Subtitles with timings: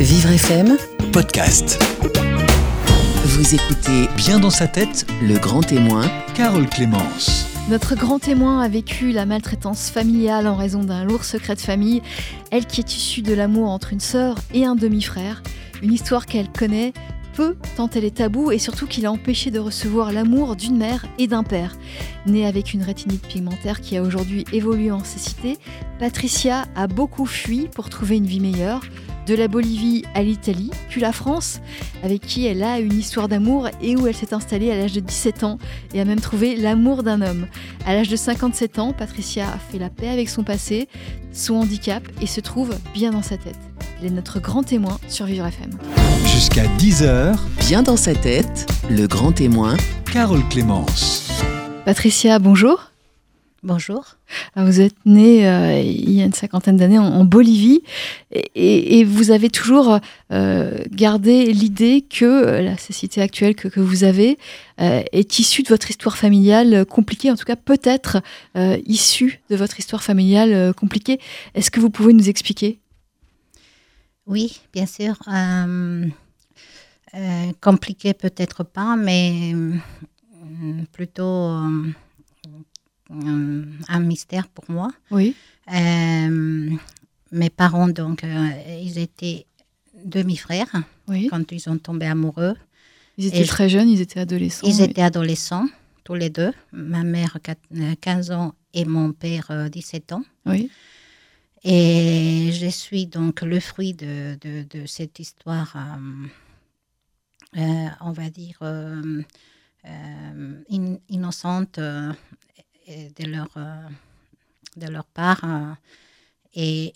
[0.00, 0.76] Vivre FM,
[1.12, 1.82] Podcast.
[3.24, 7.48] vous écoutez Bien dans sa tête, Le Grand Témoin, Carole Clémence.
[7.68, 12.00] Notre grand témoin a vécu la maltraitance familiale en raison d'un lourd secret de famille,
[12.52, 15.42] elle qui est issue de l'amour entre une sœur et un demi-frère,
[15.82, 16.92] une histoire qu'elle connaît
[17.34, 21.06] peu tant elle est taboue et surtout qui l'a empêchée de recevoir l'amour d'une mère
[21.18, 21.76] et d'un père.
[22.26, 25.56] Née avec une rétinite pigmentaire qui a aujourd'hui évolué en cécité,
[25.98, 28.82] Patricia a beaucoup fui pour trouver une vie meilleure,
[29.28, 31.60] de la Bolivie à l'Italie, puis la France,
[32.02, 35.00] avec qui elle a une histoire d'amour et où elle s'est installée à l'âge de
[35.00, 35.58] 17 ans
[35.92, 37.46] et a même trouvé l'amour d'un homme.
[37.86, 40.88] À l'âge de 57 ans, Patricia a fait la paix avec son passé,
[41.32, 43.58] son handicap et se trouve bien dans sa tête.
[44.00, 45.70] Elle est notre grand témoin sur Vivre FM.
[46.24, 47.36] Jusqu'à 10h,
[47.68, 49.76] Bien dans sa tête, Le Grand Témoin,
[50.10, 51.30] Carole Clémence.
[51.84, 52.92] Patricia, bonjour.
[53.64, 54.04] Bonjour.
[54.54, 57.82] Alors, Vous êtes née euh, il y a une cinquantaine d'années en, en Bolivie
[58.30, 59.98] et, et- et vous avez toujours
[60.30, 64.38] euh, gardé l'idée que euh, la cécité actuelle que, que vous avez
[64.80, 68.22] euh, est issue de votre histoire familiale compliquée, en tout cas peut-être
[68.86, 71.18] issue de votre histoire familiale compliquée.
[71.54, 72.78] Est-ce que vous pouvez nous expliquer?
[74.26, 75.16] Oui, bien sûr.
[77.60, 79.52] compliqué peut-être pas, mais
[80.92, 81.60] plutôt
[83.10, 84.90] un mystère pour moi.
[85.10, 85.34] Oui.
[85.72, 86.70] Euh,
[87.32, 88.48] mes parents, donc, euh,
[88.82, 89.46] ils étaient
[90.04, 90.72] demi-frères
[91.08, 91.28] Oui.
[91.30, 92.54] quand ils ont tombé amoureux.
[93.16, 94.66] Ils étaient Et très jeunes, ils étaient adolescents.
[94.66, 94.82] Ils oui.
[94.82, 95.66] étaient adolescents,
[96.04, 96.52] tous les deux.
[96.72, 100.22] Ma mère, quat- euh, 15 ans, et mon père, euh, 17 ans.
[100.46, 100.70] Oui.
[101.64, 105.76] Et je suis donc le fruit de, de, de cette histoire,
[107.56, 108.58] euh, on va dire,
[110.70, 111.80] in- innocente
[112.88, 113.88] de, leur, euh,
[114.76, 115.72] de leur part euh,
[116.54, 116.92] et,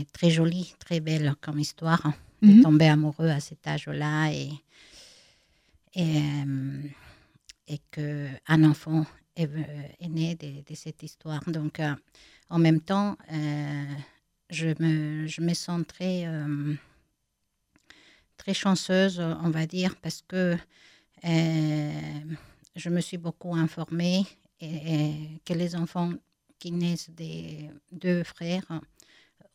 [0.00, 2.02] et très jolie, très belle comme histoire
[2.42, 2.62] de Mhm.
[2.62, 4.50] tomber amoureux à cet âge-là et,
[5.94, 6.82] et, euh,
[7.66, 9.48] et qu'un enfant est,
[10.00, 11.42] est né de, de cette histoire.
[11.50, 11.94] Donc, euh,
[12.50, 13.84] en même temps, euh,
[14.50, 16.74] je, me, je me sens très, euh,
[18.36, 20.56] très chanceuse, on va dire, parce que
[21.24, 21.90] euh,
[22.76, 24.24] je me suis beaucoup informée
[24.60, 26.12] et, que les enfants
[26.58, 28.80] qui naissent des deux frères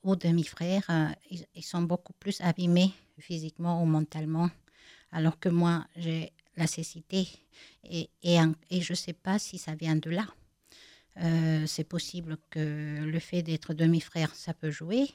[0.03, 1.07] ou demi-frères, euh,
[1.55, 4.49] ils, sont beaucoup plus abîmés physiquement ou mentalement,
[5.11, 7.27] alors que moi, j'ai la cécité
[7.83, 10.27] et, je ne sais pas si ça vient de là.
[11.17, 15.09] Euh, c'est possible que le fait d'être demi-frère, ça peut jouer.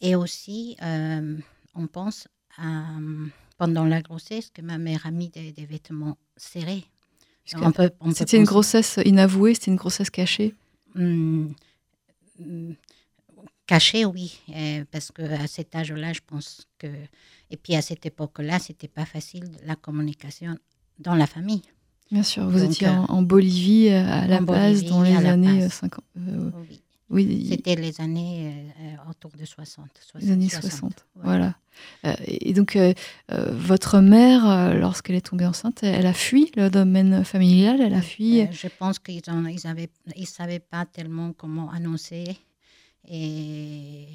[0.00, 1.38] Et aussi, euh,
[1.74, 2.28] on pense
[2.58, 2.84] à,
[3.56, 6.84] pendant la grossesse que ma mère a mis des vêtements serrés.
[8.14, 10.54] C'était une grossesse inavouée, c'était une grossesse cachée.
[10.94, 11.54] Hum,
[12.40, 12.74] hum,
[13.66, 16.86] caché, oui, euh, parce que à cet âge-là, je pense que
[17.50, 20.56] et puis à cette époque-là, c'était pas facile la communication
[20.98, 21.62] dans la famille.
[22.10, 25.16] Bien sûr, vous Donc, étiez euh, en, en Bolivie euh, à la base dans les
[25.16, 25.66] années Paz.
[25.66, 26.04] euh, 50.
[26.18, 26.82] euh, Oui.
[27.12, 29.86] Oui, C'était les années euh, autour de 60.
[30.18, 30.92] les années 60, 60.
[31.16, 31.22] ouais.
[31.24, 31.54] Voilà.
[32.06, 32.94] Euh, et donc, euh,
[33.30, 37.92] euh, votre mère, euh, lorsqu'elle est tombée enceinte, elle a fui le domaine familial, elle
[37.92, 38.40] a fui.
[38.40, 42.38] Euh, je pense qu'ils ne ils avaient, ils savaient pas tellement comment annoncer
[43.06, 44.06] et,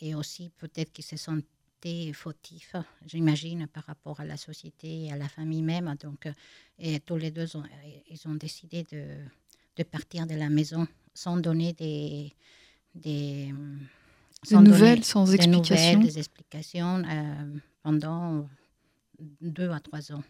[0.00, 5.16] et aussi peut-être qu'ils se sentaient fautifs, j'imagine, par rapport à la société et à
[5.16, 5.94] la famille même.
[6.00, 6.32] Donc, euh,
[6.78, 7.64] et tous les deux, ont,
[8.08, 9.04] ils ont décidé de,
[9.76, 10.86] de partir de la maison
[11.16, 12.32] sans donner des...
[12.94, 13.52] des
[14.44, 15.98] Des sans donner nouvelles, sans des explication.
[15.98, 18.46] nouvelles, des explications euh, pendant
[19.40, 20.22] deux à trois ans.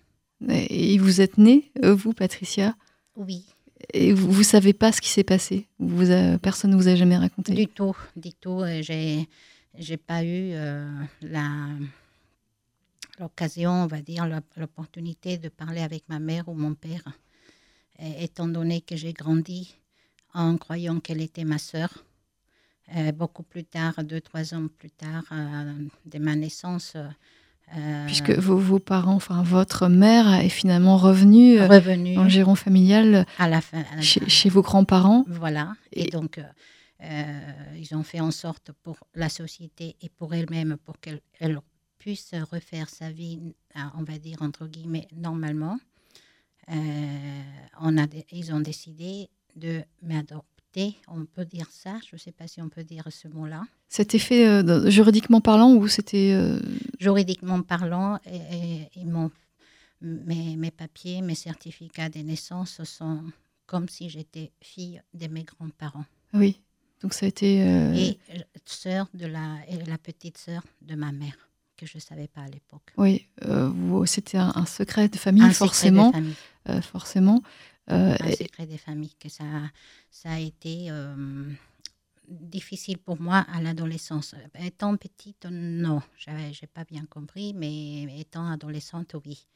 [0.49, 2.75] Et vous êtes née, euh, vous, Patricia,
[3.17, 3.45] Oui.
[3.93, 5.67] et vous ne savez pas ce qui s'est passé?
[5.79, 7.53] Vous a- personne ne vous a jamais raconté?
[7.55, 8.61] Du tout, du tout.
[8.61, 9.29] euh, J'ai,
[9.77, 10.89] j'ai pas eu euh,
[11.23, 11.69] la,
[13.19, 14.27] l'occasion, on va dire,
[14.57, 17.03] l'opportunité de parler avec ma mère ou mon père,
[17.99, 19.75] Et étant donné que j'ai grandi
[20.35, 22.05] en croyant qu'elle était ma sœur.
[22.97, 26.95] Euh, beaucoup plus tard, deux, trois ans plus tard, euh, de ma naissance,
[27.77, 32.29] euh, Puisque vos, vos parents, enfin votre mère est finalement revenue euh, revenue dans le
[32.29, 33.83] giron familial à la fin.
[33.91, 35.25] à la- chez, chez vos grands-parents.
[35.27, 35.75] Voilà.
[35.93, 36.41] Et, Et- donc,
[37.03, 41.59] ils ont fait en sorte pour la société et pour elle-même, pour qu'elle elle
[41.99, 43.41] puisse refaire sa vie,
[43.99, 45.77] on va dire, entre guillemets, normalement.
[46.69, 52.47] On a, ils ont décidé de m'adopter, on peut dire ça, je ne sais pas
[52.47, 53.65] si on peut dire ce mot-là.
[53.89, 56.61] C'était fait euh, juridiquement parlant ou c'était euh,
[57.01, 58.89] Juridiquement parlant, et,
[60.03, 63.23] mes, mes papiers, mes certificats de naissance sont
[63.67, 66.05] comme si j'étais fille de mes grands-parents.
[66.35, 66.61] oui.
[67.03, 68.19] Donc ça a été euh, et
[68.65, 71.37] sœur de la, et la petite sœur de ma mère,
[71.77, 72.91] que je ne savais pas à l'époque.
[72.97, 76.09] Oui, euh, c'était un, un secret de famille, Un secret forcément.
[76.09, 76.35] de famille.
[76.71, 77.43] euh, forcément.
[77.91, 79.45] Euh, un secret des familles, que ça,
[80.11, 81.45] ça a été euh,
[82.29, 84.35] difficile pour moi à l'adolescence.
[84.59, 89.47] Étant petite, non, je n'ai pas bien compris, mais étant adolescente, oui.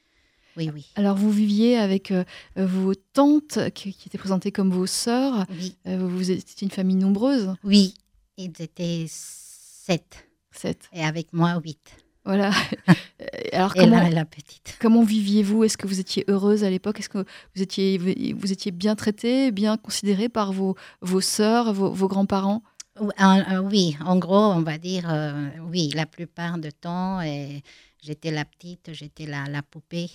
[0.57, 0.85] Oui, oui.
[0.95, 2.25] alors, vous viviez avec euh,
[2.57, 5.45] vos tantes qui, qui étaient présentées comme vos sœurs.
[5.49, 7.93] Oui, Euh, vous étiez une famille nombreuse, oui.
[8.37, 10.89] ils étaient sept, sept.
[10.91, 11.95] et avec moi, huit.
[12.23, 12.51] Voilà.
[13.53, 14.77] alors, Et comment, là, la petite.
[14.79, 15.63] comment viviez-vous?
[15.63, 16.99] Est-ce que vous étiez heureuse à l'époque?
[16.99, 17.25] Est-ce que
[17.55, 22.61] vous étiez, vous étiez bien traitée, bien considérée par vos, vos sœurs, vos, vos grands-parents?
[22.99, 27.63] En- euh, oui, en gros, on va dire, euh, oui, la plupart du temps, et
[28.03, 30.11] j'étais la petite, j'étais la, la poupée.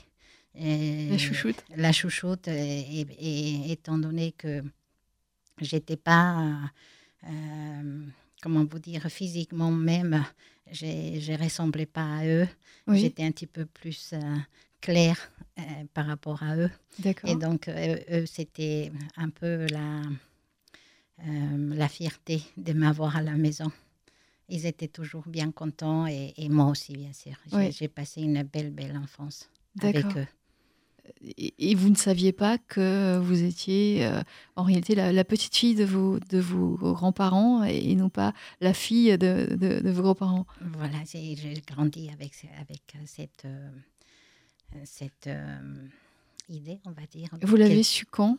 [0.54, 4.62] et- La chouchoute la chouchoute, et, et- et étant donné que
[5.60, 6.36] j'étais pas,
[7.24, 8.00] euh,
[8.46, 10.24] comment vous dire, physiquement même,
[10.70, 10.86] je
[11.32, 12.46] ne ressemblais pas à eux.
[12.86, 14.20] Oui, J'étais un petit peu plus euh,
[14.80, 15.18] claire
[15.58, 15.62] euh,
[15.92, 16.70] par rapport à eux.
[17.24, 20.02] Et donc, euh, eux, c'était un peu la,
[21.26, 23.72] euh, la fierté de m'avoir à la maison.
[24.48, 27.34] Ils étaient toujours bien contents et, et moi aussi, bien sûr.
[27.50, 27.88] J'ai Oui.
[27.88, 29.50] passé une belle, belle enfance
[29.82, 30.26] avec eux.
[31.22, 34.20] Et, et vous ne saviez pas que vous étiez euh,
[34.56, 38.32] en réalité la, la petite fille de vos, de vos grands-parents et, et non pas
[38.60, 40.46] la fille de, de- de vos grands-parents.
[40.60, 41.36] Voilà, j'ai
[41.66, 43.68] grandi avec, euh, cette, euh,
[44.84, 45.28] cette
[46.48, 47.28] idée, on va dire.
[47.42, 48.38] Vous l'avez su quand?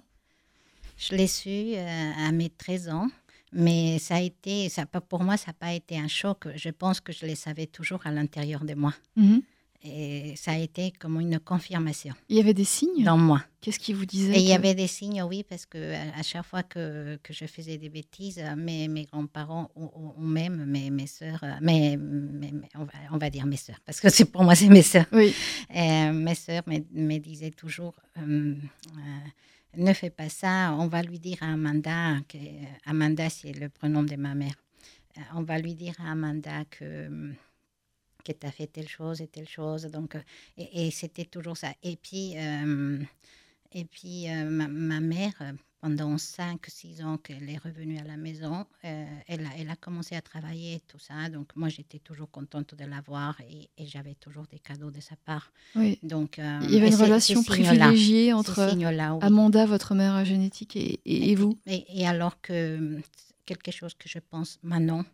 [0.97, 3.07] Je l'ai su à mes 13 ans,
[3.51, 6.47] mais ça a été, ça, pour moi, ça n'a pas été un choc.
[6.55, 8.93] Je pense que je le savais toujours à l'intérieur de moi.
[9.15, 9.41] Mhm.
[9.89, 13.41] Et ça a été comme une confirmation Il y avait des signes dans moi.
[13.61, 16.23] Qu'est-ce qui vous disait Et il y avait des signes, oui, parce que à à
[16.23, 20.21] chaque fois que, que je faisais des bêtises, euh, mes, mes grands-parents ou, ou- ou
[20.39, 23.79] même mes, mes sœurs, euh, mes, mes- mes- on, va, on va dire mes sœurs,
[23.85, 25.05] parce que pour moi, c'est mes sœurs.
[25.11, 25.33] Oui,
[25.75, 28.55] Euh, mes sœurs me, me disaient toujours euh,
[28.97, 32.37] euh, ne fais pas ça, on va lui dire à Amanda, que,
[32.85, 34.55] Amanda c'est le prénom de ma mère,
[35.17, 36.89] Euh, on va lui dire à Amanda que,
[38.33, 39.83] que tu as fait telle chose et telle chose.
[39.85, 40.21] Donc, euh,
[40.57, 41.69] et, et c'était toujours ça.
[41.83, 43.01] Et puis, euh,
[43.73, 45.33] et puis euh, ma, ma mère,
[45.79, 50.15] pendant 5-6 ans qu'elle est revenue à la maison, euh, elle, a, elle a commencé
[50.15, 51.29] à travailler et tout ça.
[51.29, 54.99] Donc, moi, j'étais toujours contente de la voir et, et j'avais toujours des cadeaux de
[55.01, 55.51] sa part.
[55.75, 55.99] oui.
[56.01, 58.59] Donc, euh, Il y avait une relation privilégiée entre
[59.19, 59.27] oui.
[59.27, 61.57] Amanda, votre mère génétique, et, et- et vous.
[61.67, 62.99] Et, alors que
[63.45, 65.05] quelque chose que je pense maintenant,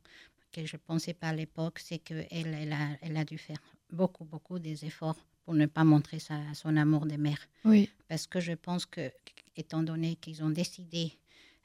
[0.53, 3.61] que je ne pensais pas à l'époque, c'est qu'elle elle a, elle a dû faire
[3.91, 7.41] beaucoup, beaucoup des efforts pour ne pas montrer sa, son amour de mère.
[7.65, 9.11] Oui, Parce que je pense que,
[9.57, 11.11] étant donné qu'ils ont décidé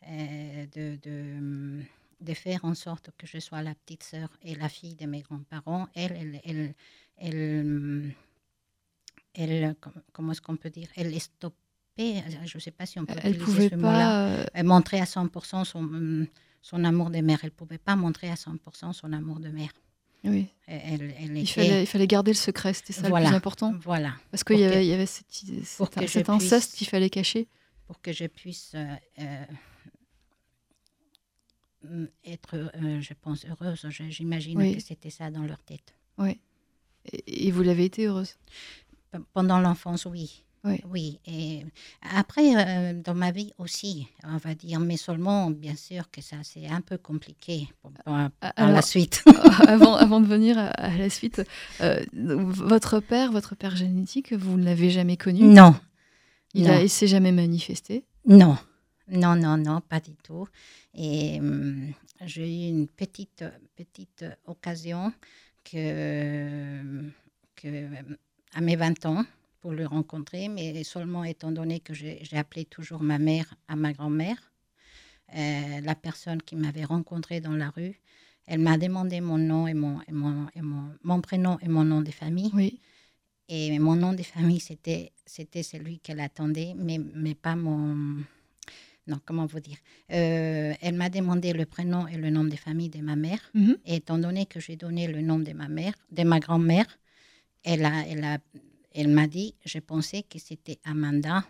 [0.08, 1.82] euh, de, de,
[2.28, 5.20] de faire en sorte que je sois la petite sœur et la fille de mes
[5.20, 6.74] grands-parents, elle, elle, elle,
[7.18, 8.14] elle,
[9.34, 12.98] elle, com- comment est-ce qu'on peut dire, elle est stoppée, je ne sais pas si
[12.98, 14.26] on peut elle utiliser pouvait ce mot-là pas.
[14.28, 16.26] euh, elle montrait à 100% son,
[16.62, 17.38] son amour de mère.
[17.42, 19.70] Elle ne pouvait pas montrer à 100% son amour de mère.
[20.24, 23.28] oui, Elle, il fallait, il fallait garder le secret, c'était ça le Voilà.
[23.28, 23.74] plus important.
[23.82, 25.26] Voilà, Parce qu'il y avait, il y avait cette
[25.76, 27.48] pour cet, inceste qu'il fallait cacher.
[27.86, 28.94] pour que je puisse euh,
[31.84, 33.86] euh, être, euh, je pense, heureuse.
[33.90, 34.74] J'imagine Oui.
[34.76, 35.94] que c'était ça dans leur tête.
[36.18, 36.40] Oui.
[37.12, 38.36] Et, et vous l'avez été heureuse?
[39.32, 40.44] Pendant l'enfance, oui.
[40.64, 40.80] Oui.
[40.90, 41.20] Oui.
[41.26, 41.64] Et
[42.14, 46.36] après, euh, dans ma vie aussi, on va dire, mais seulement, bien sûr, que ça,
[46.42, 49.22] c'est un peu compliqué pour, pour- à alors- la suite.
[49.68, 51.42] avant, avant de venir à, à la suite,
[51.80, 55.44] euh, votre père, votre père génétique, vous ne l'avez jamais connu?
[55.44, 55.74] Non.
[56.54, 58.04] Il il s'est jamais manifesté?
[58.26, 58.56] Non,
[59.10, 60.48] non, non, non, pas du tout.
[60.94, 61.92] Et hum,
[62.24, 63.44] j'ai eu une petite,
[63.76, 65.12] petite occasion
[65.64, 66.82] que,
[67.54, 67.88] que,
[68.54, 69.24] à mes 20 ans
[69.60, 73.92] pour le rencontrer, mais seulement étant donné que j'ai appelé toujours ma mère à ma
[73.92, 74.52] grand-mère,
[75.36, 78.00] euh, la personne qui m'avait rencontré dans la rue,
[78.46, 81.84] elle m'a demandé mon nom et mon, et mon, et mon, mon prénom et mon
[81.84, 82.50] nom de famille.
[82.54, 82.80] Oui.
[83.50, 88.22] Et mon nom de famille, c'était, c'était celui qu'elle attendait, mais, mais pas mon...
[89.06, 89.78] Non, comment vous dire?
[90.12, 93.40] Euh, Elle m'a demandé le prénom et le nom de famille de ma mère.
[93.54, 93.78] Mhm.
[93.86, 96.86] Et étant donné que j'ai donné le nom de ma mère, de ma grand-mère,
[97.64, 98.38] elle, a, elle, a,
[98.92, 101.44] elle m'a dit, je pensais que c'était Amanda.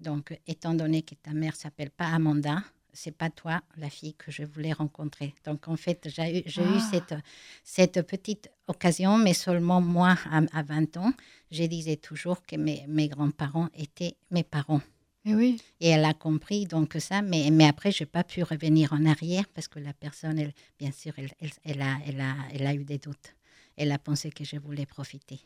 [0.00, 4.30] Donc, étant donné que ta mère s'appelle pas Amanda, c'est pas toi la fille que
[4.32, 5.34] je voulais rencontrer.
[5.44, 6.80] Donc, en fait, j'ai eu, Ah.
[6.90, 7.14] cette,
[7.62, 11.12] cette petite occasion, mais seulement moi, à, à 20 ans,
[11.50, 14.80] je disais toujours que mes, mes grands-parents étaient mes parents.
[15.26, 15.60] Et oui.
[15.80, 19.04] Et elle a compris donc ça, mais, mais après, je n'ai pas pu revenir en
[19.04, 22.66] arrière parce que la personne, elle, bien sûr, elle, elle, elle a, elle, a, elle
[22.66, 23.34] a eu des doutes.
[23.76, 25.40] elle a pensé que je voulais profiter.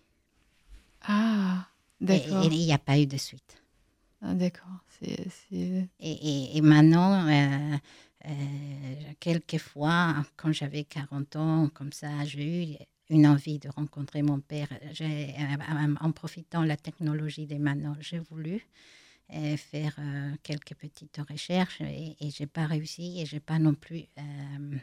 [1.06, 1.68] Ah,
[2.00, 2.42] d'accord.
[2.42, 3.62] et il n'y a pas eu de suite.
[4.22, 4.80] Ah, d'accord.
[6.00, 7.76] Et, et- et maintenant, euh,
[8.26, 12.76] euh, quelquefois, quand j'avais 40 ans, comme ça, j'ai eu
[13.10, 14.68] une envie de rencontrer mon père.
[15.00, 18.64] Euh, en profitant de la technologie de maintenant, j'ai voulu
[19.34, 23.40] euh, faire euh, quelques petites recherches et, et je n'ai pas réussi et je n'ai
[23.40, 24.76] pas non plus euh,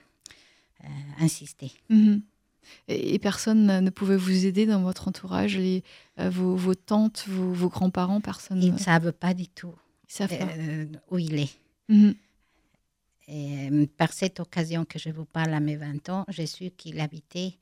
[0.84, 0.88] euh,
[1.20, 1.72] insisté.
[2.88, 5.84] Et, et personne ne pouvait vous aider dans votre entourage, les,
[6.20, 9.74] euh, vos, vos tantes, vos, vos grands-parents, personne Ils ne savent pas du tout
[10.10, 10.48] ils savent pas.
[10.58, 11.50] euh, où il est.
[11.90, 12.16] Mhm.
[13.28, 16.70] Et, euh, par cette occasion que je vous parle à mes 20 ans, j'ai su
[16.72, 17.54] qu'il habitait,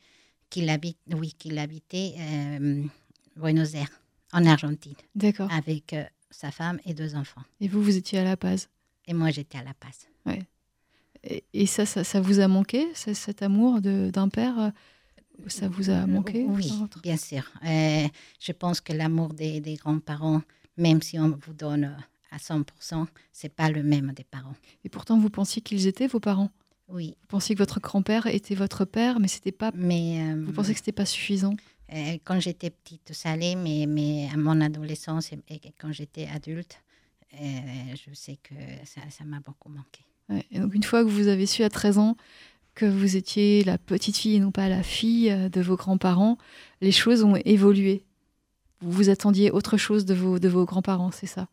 [0.49, 2.83] qu'il habite, oui, qu'il habitait euh,
[3.35, 4.01] Buenos Aires,
[4.33, 5.51] en Argentine, D'accord.
[5.51, 7.43] avec euh, sa femme et deux enfants.
[7.61, 8.69] Et vous, vous étiez à La Paz.
[9.05, 10.07] Et moi, j'étais à La Paz.
[11.23, 14.69] Et, et ça, ça, ça vous a manqué, ce- cet amour d'un père euh,
[15.47, 16.71] Ça vous a manqué Oui,
[17.03, 17.43] bien sûr.
[17.65, 18.07] Euh,
[18.39, 20.41] je pense que l'amour des, des grands-parents,
[20.77, 24.55] même si on vous donne euh, à 100%, c'est pas le même des parents.
[24.83, 26.51] Et pourtant, vous pensiez qu'ils étaient vos parents?
[26.87, 29.71] Oui, Vous pensiez que votre grand-père était votre père, mais c'était pas.
[29.75, 31.55] mais euh, Vous pensez que c'était pas suffisant?
[31.93, 36.27] Euh, quand j'étais petite, ça allait, mais, mais à mon adolescence et, et quand j'étais
[36.27, 36.81] adulte,
[37.33, 40.01] je sais que ça m'a beaucoup manqué.
[40.29, 40.45] Ouais.
[40.51, 42.15] Et donc, une fois que vous avez su à 13 ans
[42.75, 46.37] que vous étiez la petite fille et non pas la fille euh, de vos grands-parents,
[46.81, 48.03] les choses ont évolué.
[48.81, 51.47] Vous vous attendiez autre chose de vos, de vos grands-parents, c'est ça?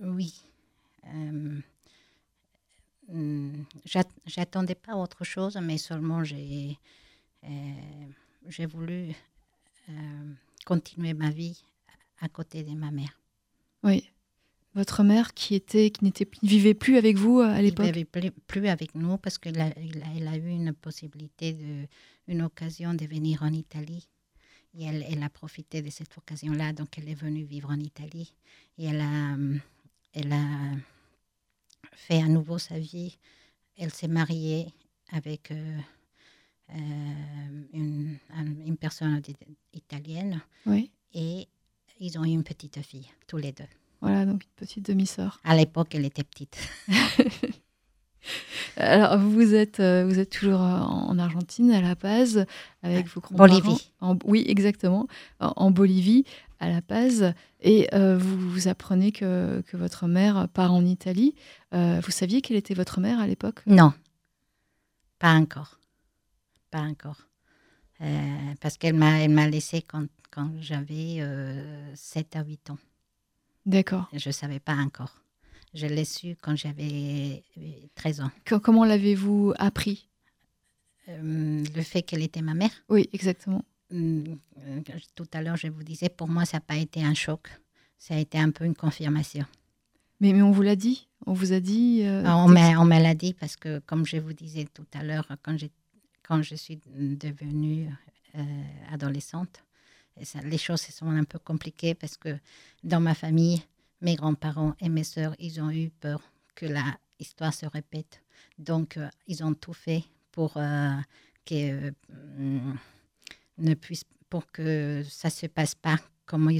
[0.00, 0.34] Oui.
[1.08, 1.60] Euh,
[3.84, 6.78] j'at- J'attendais pas autre chose, mais seulement j'ai
[7.44, 9.12] euh, voulu
[9.88, 10.32] euh,
[10.64, 11.62] continuer ma vie
[12.20, 13.18] à côté de ma mère.
[13.82, 14.08] Oui.
[14.76, 17.86] Votre mère qui était, qui n'était, vivait plus avec vous euh, à l'époque?
[17.86, 19.68] n'avait plus, plus avec nous parce qu'il a,
[20.36, 21.86] eu une possibilité, de,
[22.28, 24.06] une occasion de venir en Italie.
[24.78, 28.34] Et elle, elle a profité de cette occasion-là, donc elle est venue vivre en Italie.
[28.76, 29.36] Et elle a,
[30.12, 30.44] elle a
[31.92, 33.16] fait à nouveau sa vie.
[33.78, 34.66] Elle s'est mariée
[35.10, 35.78] avec euh,
[36.74, 39.22] euh, une, un- une personne
[39.72, 40.90] italienne Oui.
[41.14, 41.48] et
[41.98, 43.64] ils ont eu une petite fille, tous les deux.
[44.00, 45.40] Voilà, donc une petite demi-sœur.
[45.44, 46.56] À l'époque, elle était petite.
[48.76, 52.44] Alors, vous êtes, euh, vous êtes toujours euh, en Argentine, à La Paz,
[52.82, 53.48] avec vos grands-parents.
[53.60, 53.92] Bolivie.
[54.00, 55.06] En- oui, exactement.
[55.40, 56.24] En, Bolivie,
[56.60, 57.32] à La Paz.
[57.60, 61.34] Et euh, vous, vous apprenez que, que votre mère part en Italie.
[61.72, 63.60] Euh, vous saviez quelle était votre mère à l'époque?
[63.66, 63.92] Non,
[65.18, 65.78] pas encore.
[66.70, 67.28] Pas encore.
[68.02, 72.78] Euh, parce qu'elle m'a, elle m'a laissé quand, quand j'avais euh, 7 à 8 ans.
[73.66, 74.08] D'accord.
[74.12, 75.20] Je ne savais pas encore.
[75.74, 77.62] Je l'ai su quand j'avais euh,
[77.96, 78.30] 13 ans.
[78.46, 80.08] Co- Comment l'avez-vous appris?
[81.08, 83.62] Euh, le fait qu'elle était ma mère, Oui, exactement.
[83.92, 84.80] hum, euh,
[85.14, 87.48] tout à l'heure je vous disais, pour moi ça n'a pas été un choc.
[87.98, 89.44] Ça a été un peu une confirmation.
[90.20, 91.08] Mais, mais on vous l'a dit?
[91.26, 94.04] On vous a dit euh, Ah, on, m'a, on me l'a dit parce que, comme
[94.06, 95.56] je vous disais tout à l'heure, quand,
[96.26, 97.88] quand je suis devenue
[98.36, 98.42] euh,
[98.92, 99.62] adolescente,
[100.44, 102.38] les choses se sont un peu compliquées parce que
[102.82, 103.62] dans ma famille,
[104.00, 106.20] mes grands-parents et mes sœurs, ils ont eu peur
[106.54, 108.22] que la histoire se répète.
[108.58, 110.96] Donc, euh, ils ont tout fait pour euh,
[111.44, 112.72] que euh,
[113.58, 115.96] ne ça se passe pas
[116.26, 116.50] comme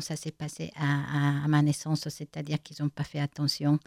[0.00, 3.80] ça s'est passé à ma naissance, c'est-à-dire qu'ils n'ont pas fait attention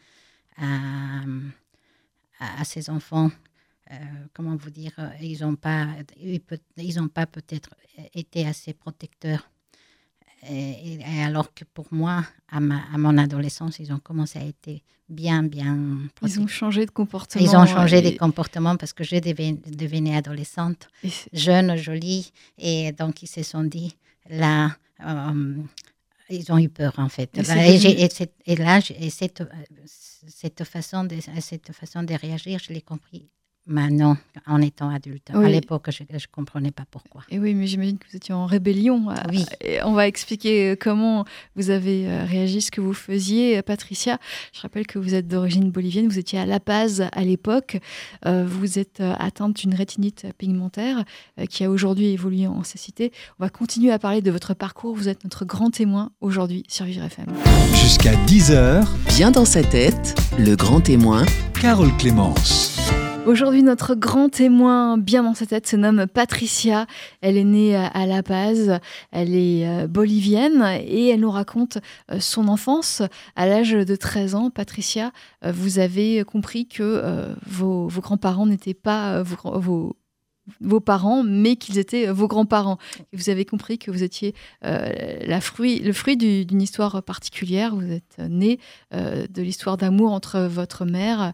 [0.58, 1.22] à,
[2.40, 3.32] à, à ces enfants.
[3.92, 3.96] Euh,
[4.34, 5.88] comment vous dire, euh, ils n'ont pas,
[6.78, 7.70] ils ont pas peut-être
[8.16, 9.48] été assez protecteurs.
[10.50, 14.44] Et, et alors que pour moi, à, ma, à mon adolescence, ils ont commencé à
[14.46, 15.78] être bien, bien
[16.24, 17.44] Ils ont changé de comportement.
[17.46, 22.92] Ils ont changé et- des comportements parce que je devenais, adolescente et jeune, jolie, et
[22.92, 23.96] donc ils se sont dit,
[24.30, 24.76] là,
[25.06, 25.58] euh,
[26.30, 27.38] ils ont eu peur en fait.
[27.38, 29.46] Et Là, et, cette- là, cette, euh,
[30.28, 33.30] cette, façon de, cette façon de réagir, je l'ai compris
[33.68, 34.18] maintenant,
[34.48, 35.32] en étant adulte.
[35.34, 37.24] À l'époque, je ne comprenais pas pourquoi.
[37.30, 39.10] Et oui, mais j'imagine que vous étiez en rébellion.
[39.10, 39.46] Euh, Oui.
[39.62, 43.62] et on va expliquer euh, comment vous avez euh, réagi, ce que vous faisiez.
[43.62, 44.20] Patricia,
[44.54, 47.78] je rappelle que vous êtes d'origine bolivienne, vous étiez à La Paz à l'époque.
[48.26, 51.04] Vous êtes atteinte d'une rétinite pigmentaire
[51.50, 53.12] qui a aujourd'hui évolué en cécité.
[53.40, 54.96] On va continuer à parler de votre parcours.
[54.96, 57.26] Vous êtes notre grand témoin aujourd'hui sur Vivre FM.
[57.74, 61.26] Jusqu'à 10h, Bien dans sa tête, le grand témoin,
[61.62, 62.78] Carole Clémence.
[63.26, 66.86] Aujourd'hui, notre grand témoin bien dans sa tête se nomme Patricia.
[67.22, 68.80] Elle est née à La Paz,
[69.12, 71.80] elle est euh, bolivienne et elle nous raconte
[72.12, 73.02] euh, son enfance.
[73.36, 75.12] À l'âge de 13 ans, Patricia,
[75.44, 79.96] euh, vous avez compris que euh, vos, grands-parents n'étaient pas euh, vos,
[80.62, 82.78] vos parents, mais qu'ils étaient vos grands-parents.
[83.14, 87.76] Vous avez compris que vous étiez la fruit, le fruit d'une histoire particulière.
[87.76, 88.60] Vous êtes né
[88.92, 91.34] de l'histoire d'amour entre votre mère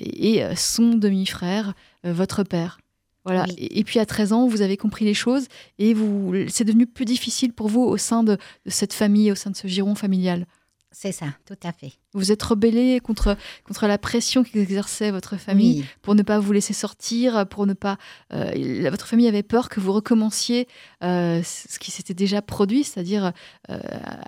[0.00, 2.78] et son demi-frère, votre père.
[3.24, 3.46] Voilà.
[3.58, 5.46] Et, puis à 13 ans, vous avez compris les choses
[5.78, 9.50] et vous, c'est devenu plus difficile pour vous au sein de, cette famille, au sein
[9.50, 10.46] de ce giron familial.
[10.92, 11.92] C'est ça, tout à fait.
[12.14, 16.72] Vous êtes rebellé contre, contre la pression qu'exerçait votre famille pour ne pas vous laisser
[16.72, 17.96] sortir, pour ne pas.
[18.32, 20.66] Euh, votre famille avait peur que vous recommenciez
[21.04, 23.32] euh, ce qui s'était déjà produit, c'est-à-dire
[23.70, 23.78] euh,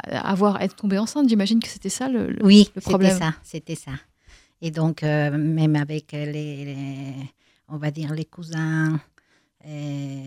[0.07, 1.29] avoir être tombé enceinte.
[1.29, 3.11] J'imagine que c'était ça le, oui, le problème.
[3.11, 3.93] C'était ça, c'était ça.
[4.61, 7.17] Et donc, même avec les
[7.73, 9.01] on va dire, les cousins,
[9.67, 10.25] euh,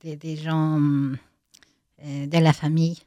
[0.00, 2.98] des, gens euh, de la famille.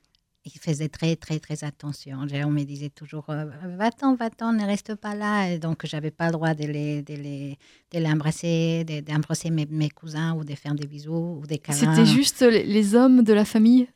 [0.56, 2.20] Ils faisaient très, très, très attention.
[2.22, 3.46] On me disait toujours euh,
[3.78, 5.52] Va-t'en, va-t'en, ne reste pas là.
[5.52, 7.58] Et donc, je n'avais pas le droit de les, de les,
[7.92, 11.96] de l'embrasser, d'embrasser mes, mes, cousins ou de faire des bisous ou des câlins.
[11.96, 13.88] C'était juste les hommes de la famille?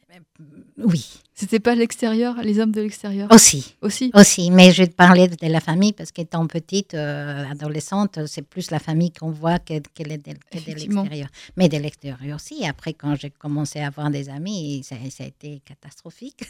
[0.78, 1.22] Oui.
[1.42, 3.28] C'était pas l'extérieur, les hommes de l'extérieur?
[3.32, 3.74] Aussi.
[3.82, 4.12] Aussi?
[4.14, 4.52] Aussi.
[4.52, 8.70] Mais je vais te parler de la famille parce qu'étant petite, euh, adolescente, c'est plus
[8.70, 10.36] la famille qu'on voit qu'elle est de,
[10.68, 11.30] l'extérieur.
[11.58, 12.64] Mais de l'extérieur aussi.
[12.68, 16.44] Après, quand j'ai commencé à avoir des amis, ça, a été catastrophique.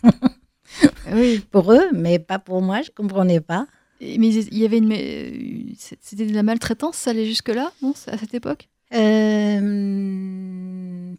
[1.13, 1.39] oui.
[1.51, 2.81] Pour eux, mais pas pour moi.
[2.81, 3.67] Je comprenais pas.
[4.01, 7.93] Mais il y avait une, euh, c'était de la maltraitance, ça allait jusque là, non,
[8.07, 8.67] à cette époque?
[8.93, 10.60] Euh,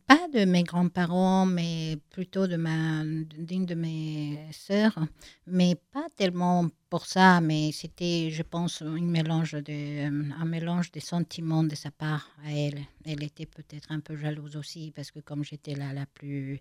[0.07, 4.99] pas de mes grands-parents, mais plutôt de ma, d'une de mes sœurs,
[5.47, 10.07] mais pas tellement pour ça, mais c'était, je pense, un mélange de,
[10.41, 12.81] un mélange sentiments de sa part à elle.
[13.05, 16.61] Elle était peut-être un peu jalouse aussi, parce que comme j'étais là la plus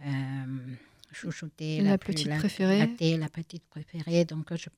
[0.00, 0.74] euh,
[1.12, 2.78] chouchoutée, la, petite préférée.
[2.78, 4.24] La, petite préférée.
[4.24, 4.68] Donc, je,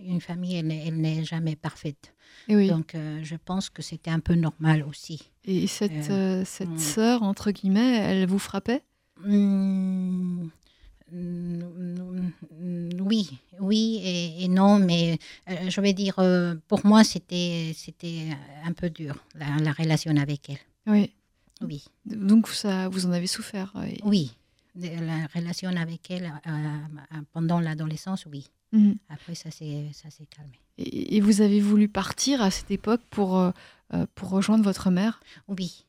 [0.00, 2.14] une famille, elle, n'est jamais parfaite.
[2.48, 2.68] oui.
[2.68, 5.30] Donc, euh, je pense que c'était un peu normal aussi.
[5.44, 6.78] Et cette, euh, euh, cette mm.
[6.78, 8.82] sœur, entre guillemets, elle vous frappait?
[9.24, 10.48] Mm,
[11.12, 14.00] mm, Oui, oui
[14.38, 16.16] et, non, mais je vais dire,
[16.68, 18.28] pour moi, c'était c'était
[18.64, 20.58] un peu dur, la, la, relation avec elle.
[20.86, 21.10] Oui.
[21.60, 21.84] Oui.
[22.06, 23.72] Donc, ça, vous en avez souffert
[24.04, 24.32] Oui
[24.74, 28.46] la relation avec elle euh, euh, pendant l'adolescence, oui.
[28.72, 28.96] Mhm.
[29.08, 29.90] Après, ça s'est
[30.30, 30.58] calmé.
[30.78, 33.50] Et, vous avez voulu partir à cette époque pour, euh,
[34.14, 35.20] pour rejoindre votre mère?
[35.48, 35.84] Oui.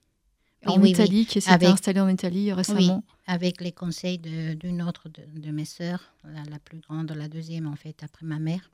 [0.65, 5.51] En Italie, qui s'était installée en Italie récemment Oui, avec les conseils d'une autre de,
[5.51, 8.71] mes sœurs, la, plus grande, la deuxième en fait, après ma mère.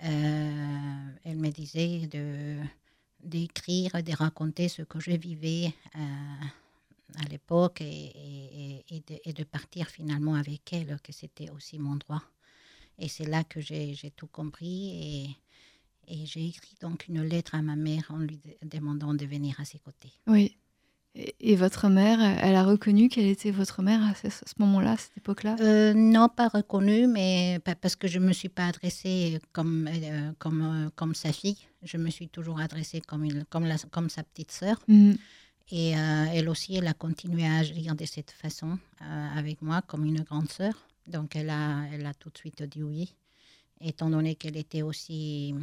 [0.00, 2.10] elle me disait
[3.24, 5.72] d'écrire, de raconter ce que je vivais
[7.16, 12.22] à l'époque et, et, de, partir finalement avec elle, que c'était aussi mon droit.
[12.98, 15.36] Et c'est là que j'ai tout compris
[16.10, 19.66] et, j'ai écrit donc une lettre à ma mère en lui demandant de venir à
[19.66, 20.10] ses côtés.
[20.26, 20.56] Oui.
[21.40, 25.18] Et, votre mère, elle a reconnu qu'elle était votre mère à ce, moment-là, à cette
[25.18, 25.56] époque-là?
[25.60, 30.32] Euh, Non, pas reconnue, mais parce que je ne me suis pas adressée comme, euh,
[30.38, 31.58] comme, euh, comme sa fille.
[31.82, 34.80] Je me suis toujours adressée comme, une, comme, la, comme sa petite sœur.
[34.88, 35.14] Mmh.
[35.70, 39.82] Et euh, elle aussi, elle a continué à agir de cette façon euh, avec moi
[39.82, 40.72] comme une grande sœur.
[41.06, 43.14] Donc elle a, elle a tout de suite dit oui,
[43.80, 45.54] étant donné qu'elle était aussi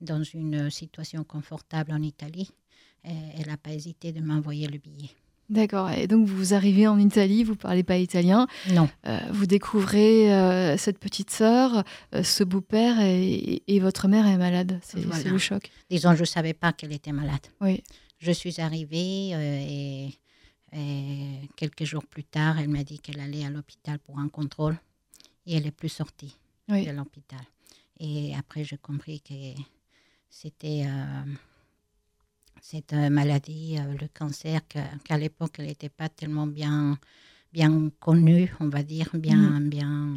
[0.00, 2.50] dans une situation confortable en Italie.
[3.04, 5.10] Elle n'a pas hésité de m'envoyer le billet.
[5.50, 5.90] D'accord.
[5.90, 8.46] Et donc vous arrivez en Italie, vous parlez pas italien.
[8.70, 8.88] Non.
[9.06, 11.84] Euh, vous découvrez cette petite sœur,
[12.22, 14.80] ce beau-père et, et, votre mère est malade.
[14.82, 15.70] C'est le choc.
[15.90, 17.46] Disons, je ne savais pas qu'elle était malade.
[17.60, 17.82] Oui.
[18.24, 20.08] Je suis arrivée euh,
[20.72, 24.78] et, quelques jours plus tard, elle m'a dit qu'elle allait à l'hôpital pour un contrôle
[25.46, 26.34] et elle n'est plus sortie
[26.68, 27.42] de l'hôpital.
[28.00, 29.34] Et après, j'ai compris que
[30.30, 31.32] c'était euh,
[32.62, 36.98] cette maladie, euh, le cancer, qu'à l'époque, elle n'était pas tellement bien,
[37.52, 39.60] bien connue, on va dire, bien...
[39.60, 39.68] Mm.
[39.68, 40.08] bien...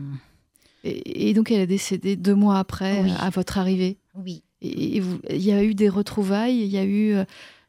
[0.86, 3.98] Et, donc, elle est décédée deux mois après, à votre arrivée?
[4.15, 4.43] Oui.
[4.62, 7.13] Et il y a eu des retrouvailles, il y a eu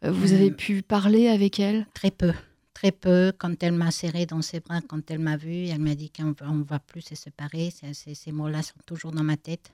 [0.02, 1.86] vous avez euh, pu parler avec elle?
[1.94, 2.32] Très peu.
[2.74, 3.32] Très peu.
[3.36, 6.54] Quand elle m'a serré dans ses bras, quand elle m'a vue, elle m'a dit qu'on
[6.54, 7.70] ne va plus se séparer.
[7.70, 9.72] Ces, mots-là sont toujours dans ma tête.